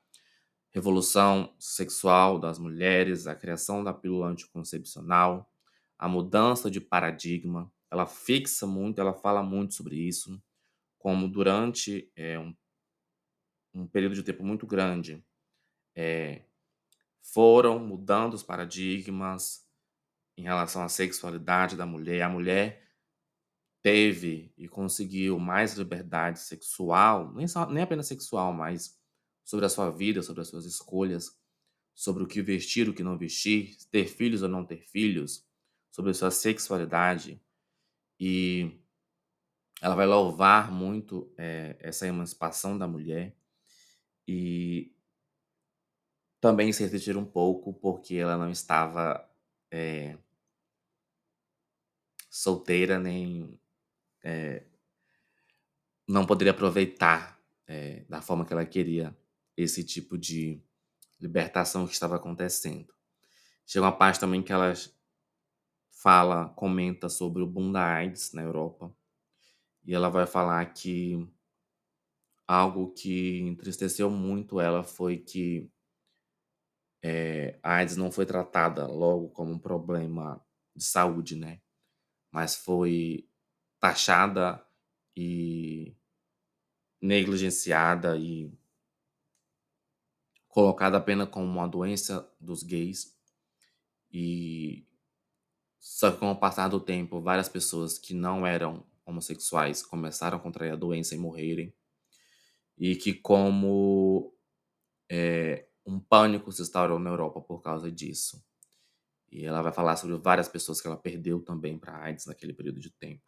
revolução 0.71 1.55
sexual 1.59 2.38
das 2.38 2.59
mulheres, 2.59 3.27
a 3.27 3.35
criação 3.35 3.83
da 3.83 3.93
pílula 3.93 4.29
anticoncepcional, 4.29 5.51
a 5.99 6.09
mudança 6.09 6.71
de 6.71 6.81
paradigma, 6.81 7.73
ela 7.91 8.07
fixa 8.07 8.67
muito, 8.67 9.01
ela 9.01 9.14
fala 9.14 9.43
muito 9.43 9.75
sobre 9.75 9.97
isso, 9.97 10.41
como 10.99 11.29
durante 11.29 12.11
é, 12.14 12.38
um, 12.38 12.55
um, 13.75 13.87
período 13.87 14.14
de 14.14 14.23
tempo 14.23 14.45
muito 14.45 14.67
grande 14.67 15.25
é, 15.95 16.43
foram 17.23 17.79
mudando 17.79 18.35
os 18.35 18.43
paradigmas 18.43 19.67
em 20.37 20.43
relação 20.43 20.83
à 20.83 20.88
sexualidade 20.88 21.77
da 21.77 21.87
mulher. 21.87 22.23
A 22.23 22.29
mulher 22.29 22.88
teve 23.88 24.53
e 24.59 24.68
conseguiu 24.68 25.38
mais 25.38 25.72
liberdade 25.72 26.40
sexual, 26.40 27.33
nem, 27.33 27.48
só, 27.48 27.66
nem 27.70 27.83
apenas 27.83 28.07
sexual, 28.07 28.53
mas 28.53 29.01
sobre 29.42 29.64
a 29.64 29.68
sua 29.70 29.90
vida, 29.90 30.22
sobre 30.22 30.42
as 30.42 30.48
suas 30.48 30.66
escolhas, 30.66 31.35
sobre 31.94 32.22
o 32.22 32.27
que 32.27 32.42
vestir, 32.42 32.87
o 32.87 32.92
que 32.92 33.03
não 33.03 33.16
vestir, 33.16 33.74
ter 33.90 34.05
filhos 34.07 34.42
ou 34.42 34.48
não 34.48 34.62
ter 34.62 34.83
filhos, 34.83 35.42
sobre 35.90 36.11
a 36.11 36.14
sua 36.14 36.31
sexualidade. 36.31 37.40
E 38.20 38.79
ela 39.81 39.94
vai 39.94 40.07
louvar 40.07 40.70
muito 40.70 41.33
é, 41.38 41.74
essa 41.81 42.07
emancipação 42.07 42.77
da 42.77 42.87
mulher 42.87 43.35
e 44.27 44.94
também 46.42 46.74
se 46.74 46.83
resistir 46.83 47.16
um 47.16 47.24
pouco 47.24 47.72
porque 47.72 48.16
ela 48.16 48.37
não 48.37 48.51
estava 48.51 49.27
é, 49.70 50.18
solteira 52.29 52.98
nem 52.98 53.59
é, 54.29 54.62
não 56.07 56.27
poderia 56.27 56.53
aproveitar 56.53 57.38
da 58.09 58.23
forma 58.23 58.47
que 58.47 58.53
ela 58.53 58.64
queria 58.64 59.14
esse 59.55 59.85
tipo 59.85 60.17
de 60.17 60.62
libertação 61.21 61.87
que 61.87 61.93
estava 61.93 62.17
acontecendo. 62.17 62.95
Chega 63.67 63.85
uma 63.85 63.93
parte 63.93 64.19
também 64.19 64.43
que 64.43 64.51
ela 64.51 64.73
fala, 65.91 66.49
comenta 66.51 67.11
sobre 67.11 67.43
o 67.43 67.47
boom 67.47 67.71
da 67.71 67.85
AIDS 67.85 68.33
na 68.33 68.41
Europa. 68.41 68.91
E 69.85 69.95
ela 69.95 70.09
vai 70.09 70.27
falar 70.27 70.64
que 70.73 71.29
algo 72.47 72.91
que 72.93 73.41
entristeceu 73.41 74.09
muito 74.09 74.59
ela 74.61 74.83
foi 74.83 75.19
que 75.19 75.71
é, 77.03 77.59
a 77.62 77.75
AIDS 77.75 77.97
não 77.97 78.11
foi 78.11 78.25
tratada 78.25 78.87
logo 78.87 79.29
como 79.29 79.53
um 79.53 79.59
problema 79.59 80.43
de 80.75 80.85
saúde, 80.85 81.37
né? 81.37 81.61
Mas 82.33 82.57
foi 82.57 83.28
taxada 83.81 84.64
e 85.17 85.95
negligenciada 87.01 88.17
e 88.17 88.53
colocada 90.49 90.97
apenas 90.97 91.29
como 91.29 91.47
uma 91.47 91.69
doença 91.69 92.29
dos 92.41 92.62
gays. 92.62 93.17
E 94.11 94.87
só 95.79 96.11
que 96.11 96.19
com 96.19 96.31
o 96.31 96.37
passar 96.37 96.69
do 96.69 96.81
tempo, 96.81 97.21
várias 97.21 97.49
pessoas 97.49 97.99
que 97.99 98.14
não 98.14 98.47
eram 98.47 98.85
homossexuais 99.05 99.83
começaram 99.83 100.37
a 100.38 100.41
contrair 100.41 100.73
a 100.73 100.77
doença 100.77 101.14
e 101.14 101.19
morrerem. 101.19 101.73
E 102.77 102.97
que 102.97 103.14
como 103.14 104.35
é, 105.11 105.69
um 105.87 105.99
pânico 105.99 106.53
se 106.53 106.62
instaurou 106.62 106.99
na 106.99 107.11
Europa 107.11 107.41
por 107.41 107.62
causa 107.62 107.91
disso. 107.91 108.45
E 109.31 109.45
ela 109.45 109.62
vai 109.62 109.73
falar 109.73 109.97
sobre 109.97 110.17
várias 110.17 110.49
pessoas 110.49 110.81
que 110.81 110.87
ela 110.87 110.97
perdeu 110.97 111.41
também 111.41 111.79
para 111.79 111.97
AIDS 112.03 112.27
naquele 112.27 112.53
período 112.53 112.81
de 112.81 112.91
tempo. 112.91 113.28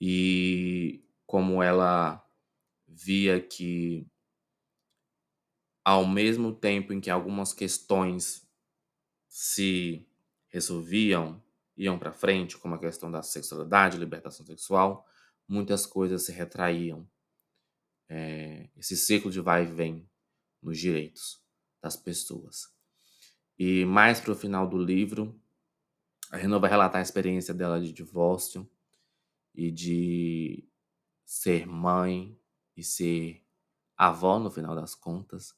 E 0.00 1.04
como 1.26 1.62
ela 1.62 2.24
via 2.86 3.40
que 3.40 4.06
ao 5.84 6.06
mesmo 6.06 6.54
tempo 6.54 6.92
em 6.92 7.00
que 7.00 7.10
algumas 7.10 7.52
questões 7.52 8.48
se 9.28 10.08
resolviam, 10.48 11.42
iam 11.76 11.98
para 11.98 12.12
frente, 12.12 12.56
como 12.56 12.74
a 12.74 12.78
questão 12.78 13.10
da 13.10 13.22
sexualidade, 13.22 13.98
libertação 13.98 14.46
sexual, 14.46 15.06
muitas 15.46 15.84
coisas 15.84 16.24
se 16.24 16.32
retraíam. 16.32 17.06
É, 18.08 18.68
esse 18.76 18.96
ciclo 18.96 19.30
de 19.30 19.40
vai 19.40 19.64
e 19.64 19.66
vem 19.66 20.08
nos 20.62 20.78
direitos 20.78 21.42
das 21.82 21.96
pessoas. 21.96 22.72
E 23.58 23.84
mais 23.84 24.20
para 24.20 24.32
o 24.32 24.36
final 24.36 24.66
do 24.66 24.78
livro, 24.78 25.38
a 26.30 26.36
Renault 26.36 26.60
vai 26.60 26.70
relatar 26.70 27.00
a 27.00 27.02
experiência 27.02 27.52
dela 27.52 27.80
de 27.80 27.92
divórcio 27.92 28.68
e 29.54 29.70
de 29.70 30.68
ser 31.24 31.66
mãe 31.66 32.38
e 32.76 32.82
ser 32.82 33.44
avó 33.96 34.38
no 34.38 34.50
final 34.50 34.74
das 34.74 34.94
contas. 34.94 35.54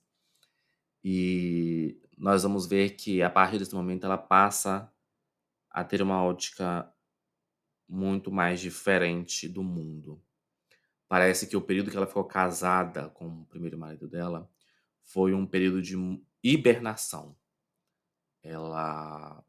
E 1.03 2.01
nós 2.19 2.43
vamos 2.43 2.67
ver 2.67 2.91
que 2.91 3.23
a 3.23 3.31
partir 3.31 3.59
desse 3.59 3.75
momento 3.75 4.05
ela 4.05 4.19
passa 4.19 4.93
a 5.71 5.85
ter 5.85 6.03
uma 6.03 6.23
ótica 6.23 6.93
muito 7.89 8.31
mais 8.31 8.61
diferente 8.61 9.49
do 9.49 9.63
mundo. 9.63 10.23
Parece 11.09 11.47
que 11.47 11.57
o 11.57 11.61
período 11.61 11.91
que 11.91 11.97
ela 11.97 12.07
ficou 12.07 12.25
casada 12.25 13.09
com 13.11 13.43
o 13.43 13.47
primeiro 13.47 13.79
marido 13.79 14.09
dela 14.09 14.51
foi 15.05 15.33
um 15.33 15.47
período 15.47 15.81
de 15.81 15.95
hibernação. 16.43 17.37
Ela 18.43 19.45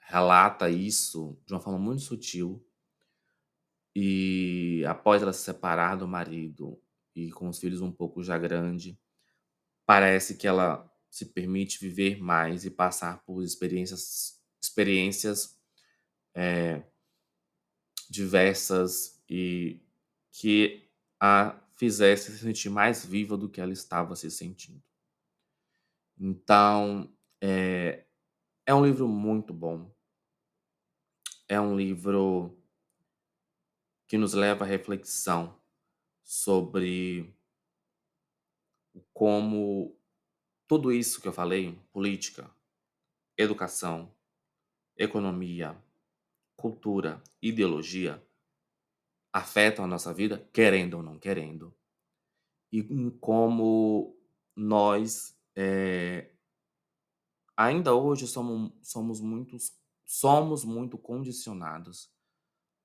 relata 0.00 0.70
isso 0.70 1.38
de 1.44 1.52
uma 1.52 1.60
forma 1.60 1.78
muito 1.78 2.00
sutil, 2.00 2.66
E 4.00 4.84
após 4.86 5.22
ela 5.22 5.32
se 5.32 5.42
separar 5.42 5.96
do 5.96 6.06
marido 6.06 6.80
e 7.16 7.32
com 7.32 7.48
os 7.48 7.58
filhos 7.58 7.80
um 7.80 7.90
pouco 7.90 8.22
já 8.22 8.38
grande, 8.38 8.96
parece 9.84 10.36
que 10.36 10.46
ela 10.46 10.88
se 11.10 11.26
permite 11.26 11.80
viver 11.80 12.16
mais 12.16 12.64
e 12.64 12.70
passar 12.70 13.24
por 13.24 13.42
experiências, 13.42 14.40
experiências 14.62 15.58
é, 16.32 16.84
diversas 18.08 19.20
e 19.28 19.82
que 20.30 20.88
a 21.18 21.60
fizesse 21.76 22.30
se 22.30 22.38
sentir 22.38 22.70
mais 22.70 23.04
viva 23.04 23.36
do 23.36 23.48
que 23.48 23.60
ela 23.60 23.72
estava 23.72 24.14
se 24.14 24.30
sentindo. 24.30 24.80
Então, 26.16 27.12
é, 27.40 28.04
é 28.64 28.72
um 28.72 28.86
livro 28.86 29.08
muito 29.08 29.52
bom. 29.52 29.92
É 31.48 31.60
um 31.60 31.76
livro 31.76 32.57
que 34.08 34.16
nos 34.16 34.32
leva 34.32 34.64
à 34.64 34.66
reflexão 34.66 35.60
sobre 36.24 37.32
como 39.12 39.94
tudo 40.66 40.90
isso 40.90 41.20
que 41.20 41.28
eu 41.28 41.32
falei, 41.32 41.78
política, 41.92 42.50
educação, 43.36 44.12
economia, 44.96 45.80
cultura, 46.56 47.22
ideologia, 47.40 48.26
afetam 49.32 49.84
a 49.84 49.88
nossa 49.88 50.12
vida, 50.12 50.48
querendo 50.52 50.94
ou 50.94 51.02
não 51.02 51.18
querendo, 51.18 51.74
e 52.72 52.82
como 53.20 54.18
nós 54.56 55.38
é, 55.54 56.30
ainda 57.56 57.94
hoje 57.94 58.26
somos, 58.26 58.72
somos, 58.82 59.20
muitos, 59.20 59.72
somos 60.04 60.64
muito 60.64 60.98
condicionados 60.98 62.10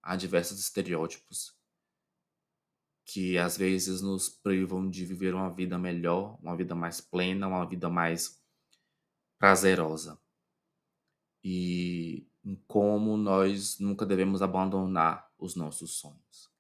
a 0.03 0.15
diversos 0.17 0.59
estereótipos 0.59 1.57
que 3.05 3.37
às 3.37 3.57
vezes 3.57 4.01
nos 4.01 4.29
privam 4.29 4.89
de 4.89 5.05
viver 5.05 5.33
uma 5.33 5.49
vida 5.49 5.77
melhor, 5.77 6.37
uma 6.41 6.55
vida 6.55 6.75
mais 6.75 7.01
plena, 7.01 7.47
uma 7.47 7.65
vida 7.65 7.89
mais 7.89 8.41
prazerosa. 9.37 10.19
E 11.43 12.27
como 12.67 13.17
nós 13.17 13.79
nunca 13.79 14.05
devemos 14.05 14.41
abandonar 14.41 15.31
os 15.37 15.55
nossos 15.55 15.91
sonhos. 15.91 16.51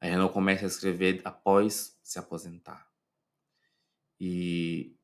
A 0.00 0.06
Renan 0.06 0.28
começa 0.28 0.64
a 0.64 0.68
escrever 0.68 1.20
após 1.24 1.98
se 2.02 2.18
aposentar. 2.18 2.90
E 4.18 4.96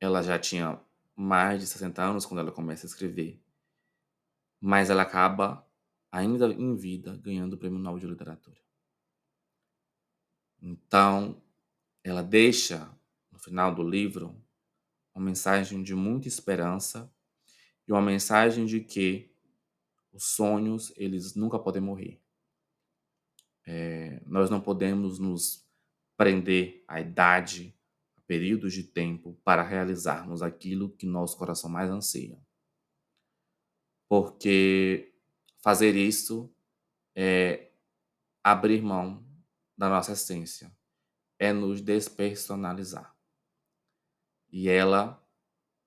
ela 0.00 0.22
já 0.22 0.38
tinha 0.38 0.80
mais 1.14 1.60
de 1.60 1.66
60 1.66 2.02
anos 2.02 2.26
quando 2.26 2.40
ela 2.40 2.52
começa 2.52 2.86
a 2.86 2.88
escrever. 2.88 3.42
Mas 4.60 4.88
ela 4.88 5.02
acaba 5.02 5.66
ainda 6.14 6.46
em 6.46 6.76
vida, 6.76 7.16
ganhando 7.16 7.54
o 7.54 7.58
Prêmio 7.58 7.76
Nobel 7.76 7.98
de 7.98 8.06
Literatura. 8.06 8.60
Então, 10.62 11.42
ela 12.04 12.22
deixa, 12.22 12.88
no 13.32 13.38
final 13.40 13.74
do 13.74 13.82
livro, 13.82 14.40
uma 15.12 15.24
mensagem 15.24 15.82
de 15.82 15.92
muita 15.92 16.28
esperança 16.28 17.12
e 17.88 17.90
uma 17.92 18.00
mensagem 18.00 18.64
de 18.64 18.80
que 18.80 19.34
os 20.12 20.26
sonhos, 20.36 20.92
eles 20.96 21.34
nunca 21.34 21.58
podem 21.58 21.82
morrer. 21.82 22.22
É, 23.66 24.22
nós 24.24 24.48
não 24.48 24.60
podemos 24.60 25.18
nos 25.18 25.68
prender 26.16 26.84
à 26.86 27.00
idade, 27.00 27.76
a 28.16 28.20
períodos 28.20 28.72
de 28.72 28.84
tempo, 28.84 29.36
para 29.42 29.64
realizarmos 29.64 30.42
aquilo 30.42 30.90
que 30.90 31.06
nosso 31.06 31.36
coração 31.36 31.68
mais 31.68 31.90
anseia. 31.90 32.40
Porque 34.08 35.13
Fazer 35.64 35.96
isso 35.96 36.54
é 37.16 37.70
abrir 38.42 38.82
mão 38.82 39.26
da 39.74 39.88
nossa 39.88 40.12
essência, 40.12 40.70
é 41.38 41.54
nos 41.54 41.80
despersonalizar. 41.80 43.16
E 44.52 44.68
ela, 44.68 45.26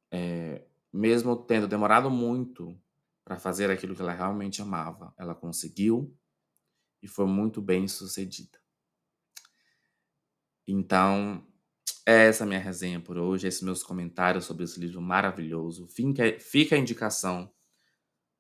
é, 0.10 0.66
mesmo 0.92 1.36
tendo 1.36 1.68
demorado 1.68 2.10
muito 2.10 2.76
para 3.24 3.38
fazer 3.38 3.70
aquilo 3.70 3.96
que 3.96 4.02
ela 4.02 4.14
realmente 4.14 4.64
amava, 4.64 5.14
ela 5.16 5.36
conseguiu 5.36 6.12
e 7.00 7.08
foi 7.08 7.28
muito 7.28 7.62
bem 7.62 7.88
sucedida. 7.88 8.60
Então, 10.68 11.46
essa 12.04 12.44
é 12.44 12.46
a 12.46 12.48
minha 12.48 12.60
resenha 12.60 13.00
por 13.00 13.20
hoje, 13.20 13.48
esses 13.48 13.62
meus 13.62 13.84
comentários 13.84 14.46
sobre 14.46 14.64
esse 14.64 14.80
livro 14.80 15.00
maravilhoso. 15.00 15.86
Fica, 15.86 16.40
fica 16.40 16.76
a 16.76 16.80
indicação 16.80 17.54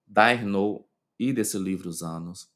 da 0.03 0.33
Ernaud 0.33 0.86
e 1.19 1.33
desse 1.33 1.57
livro 1.57 1.89
Os 1.89 2.01
Anos. 2.01 2.49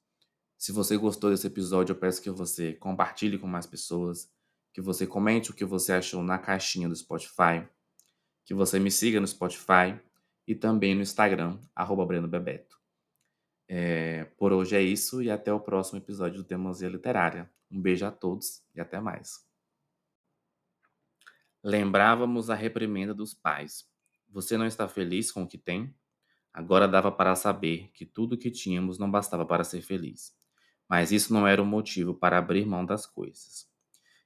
Se 0.57 0.71
você 0.71 0.95
gostou 0.97 1.31
desse 1.31 1.47
episódio, 1.47 1.93
eu 1.93 1.97
peço 1.97 2.21
que 2.21 2.29
você 2.29 2.73
compartilhe 2.73 3.39
com 3.39 3.47
mais 3.47 3.65
pessoas, 3.65 4.31
que 4.73 4.81
você 4.81 5.07
comente 5.07 5.51
o 5.51 5.53
que 5.53 5.65
você 5.65 5.93
achou 5.93 6.21
na 6.23 6.37
caixinha 6.37 6.87
do 6.87 6.95
Spotify, 6.95 7.67
que 8.45 8.53
você 8.53 8.79
me 8.79 8.91
siga 8.91 9.19
no 9.19 9.27
Spotify 9.27 9.99
e 10.47 10.55
também 10.55 10.93
no 10.95 11.01
Instagram, 11.01 11.59
arroba. 11.75 12.07
É, 13.67 14.25
por 14.37 14.51
hoje 14.51 14.75
é 14.75 14.81
isso 14.81 15.21
e 15.21 15.31
até 15.31 15.51
o 15.51 15.59
próximo 15.59 15.97
episódio 15.97 16.37
do 16.37 16.43
Teimosia 16.43 16.89
Literária. 16.89 17.49
Um 17.71 17.81
beijo 17.81 18.05
a 18.05 18.11
todos 18.11 18.61
e 18.75 18.81
até 18.81 18.99
mais. 18.99 19.45
Lembrávamos 21.63 22.49
a 22.49 22.55
reprimenda 22.55 23.13
dos 23.13 23.33
pais. 23.33 23.87
Você 24.27 24.57
não 24.57 24.65
está 24.65 24.87
feliz 24.87 25.31
com 25.31 25.43
o 25.43 25.47
que 25.47 25.57
tem? 25.57 25.95
Agora 26.53 26.87
dava 26.87 27.11
para 27.11 27.35
saber 27.35 27.89
que 27.93 28.05
tudo 28.05 28.33
o 28.33 28.37
que 28.37 28.51
tínhamos 28.51 28.97
não 28.97 29.09
bastava 29.09 29.45
para 29.45 29.63
ser 29.63 29.81
feliz. 29.81 30.33
Mas 30.89 31.11
isso 31.11 31.33
não 31.33 31.47
era 31.47 31.61
o 31.61 31.65
motivo 31.65 32.13
para 32.13 32.37
abrir 32.37 32.65
mão 32.65 32.85
das 32.85 33.05
coisas. 33.05 33.65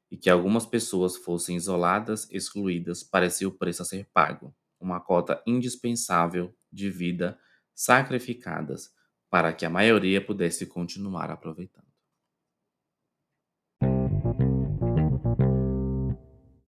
E 0.09 0.17
que 0.17 0.29
algumas 0.29 0.65
pessoas 0.65 1.15
fossem 1.15 1.55
isoladas, 1.55 2.27
excluídas, 2.31 3.03
parecia 3.03 3.47
o 3.47 3.51
preço 3.51 3.83
a 3.83 3.85
ser 3.85 4.07
pago, 4.13 4.55
uma 4.79 4.99
cota 4.99 5.41
indispensável 5.45 6.55
de 6.71 6.89
vida 6.89 7.39
sacrificadas 7.73 8.91
para 9.29 9.53
que 9.53 9.65
a 9.65 9.69
maioria 9.69 10.25
pudesse 10.25 10.65
continuar 10.65 11.29
aproveitando. 11.29 11.84